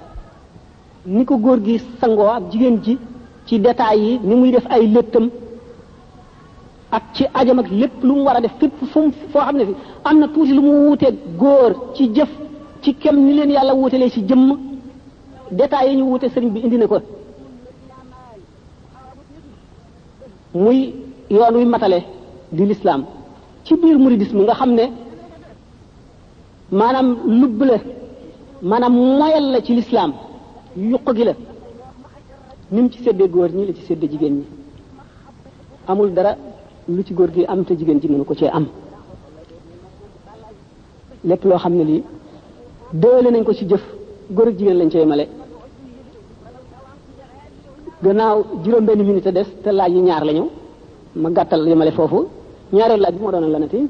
ni 1.06 1.24
ko 1.24 1.36
góor 1.38 1.60
gi 1.62 1.78
sangoo 2.00 2.28
ak 2.28 2.50
jigéen 2.50 2.78
ji 2.84 2.98
ci 3.46 3.58
détails 3.58 4.00
yi 4.00 4.18
ni 4.22 4.34
muy 4.34 4.50
def 4.52 4.66
ay 4.70 4.86
léttam 4.86 5.28
ak 6.92 7.02
ci 7.14 7.24
ajam 7.34 7.58
ak 7.58 7.68
lépp 7.70 8.02
lu 8.02 8.14
mu 8.14 8.22
war 8.22 8.36
a 8.36 8.40
def 8.40 8.52
fépp 8.58 8.84
fu 8.92 8.98
mu 9.00 9.12
foo 9.32 9.40
xam 9.40 9.56
ne 9.56 9.64
fi 9.64 9.74
am 10.04 10.18
na 10.18 10.28
tuuti 10.28 10.54
lu 10.54 10.62
mu 10.62 10.72
wuuteeg 10.86 11.16
góor 11.36 11.92
ci 11.94 12.10
jëf 12.14 12.28
ci 12.82 12.94
kem 12.94 13.16
ni 13.24 13.34
leen 13.34 13.50
yàlla 13.50 13.74
wuutelee 13.74 14.10
ci 14.10 14.22
jëmm 14.26 14.56
détails 15.50 15.90
yi 15.90 15.96
ñu 15.96 16.04
wuute 16.04 16.28
sëriñ 16.28 16.50
bi 16.52 16.60
indi 16.60 16.76
na 16.78 16.86
ko 16.86 16.98
muy 20.54 20.94
yoon 21.30 21.54
wi 21.56 21.64
matale 21.64 22.00
di 22.52 22.64
lislaam 22.66 23.04
ci 23.64 23.74
biir 23.76 23.96
mi 23.98 24.16
nga 24.44 24.54
xam 24.54 24.70
ne 24.74 24.84
maanaam 26.78 27.08
lubb 27.40 27.62
la 27.62 27.76
maanaam 28.70 28.94
moyal 29.18 29.44
la 29.52 29.60
ci 29.62 29.72
lislaam 29.74 30.12
yuq 30.76 31.06
gi 31.16 31.24
la 31.24 31.34
ni 32.72 32.90
ci 32.92 33.02
séddee 33.04 33.28
góor 33.28 33.50
ñi 33.54 33.66
la 33.66 33.74
ci 33.74 33.82
séddee 33.84 34.10
jigéen 34.10 34.34
ñi 34.38 34.44
amul 35.86 36.12
dara 36.12 36.34
lu 36.88 37.02
ci 37.04 37.14
góor 37.14 37.30
gi 37.32 37.44
am 37.46 37.64
te 37.64 37.76
jigéen 37.76 38.00
ji 38.00 38.08
mënu 38.08 38.24
ko 38.24 38.34
cee 38.34 38.48
am 38.52 38.66
lépp 41.24 41.44
loo 41.44 41.58
xam 41.58 41.74
ne 41.74 41.84
lii 41.84 42.02
déwale 42.92 43.30
nañ 43.30 43.44
ko 43.44 43.52
ci 43.54 43.66
jëf 43.68 43.82
góor 44.30 44.48
ak 44.48 44.56
jigéen 44.58 44.78
lañ 44.78 44.90
cee 44.90 45.06
male 45.06 45.28
gannaaw 48.04 48.36
juróom 48.64 48.84
benn 48.88 49.00
minute 49.08 49.30
des 49.38 49.48
te 49.64 49.70
laaj 49.78 49.90
yi 49.96 50.00
ñaar 50.08 50.22
la 50.28 50.32
ñëw 50.36 50.46
ma 51.22 51.28
gàttal 51.36 51.62
yemale 51.70 51.92
foofu 51.98 52.18
ñaareel 52.76 53.00
laaj 53.02 53.12
bi 53.14 53.22
moo 53.22 53.32
doon 53.34 53.46
lanati 53.54 53.80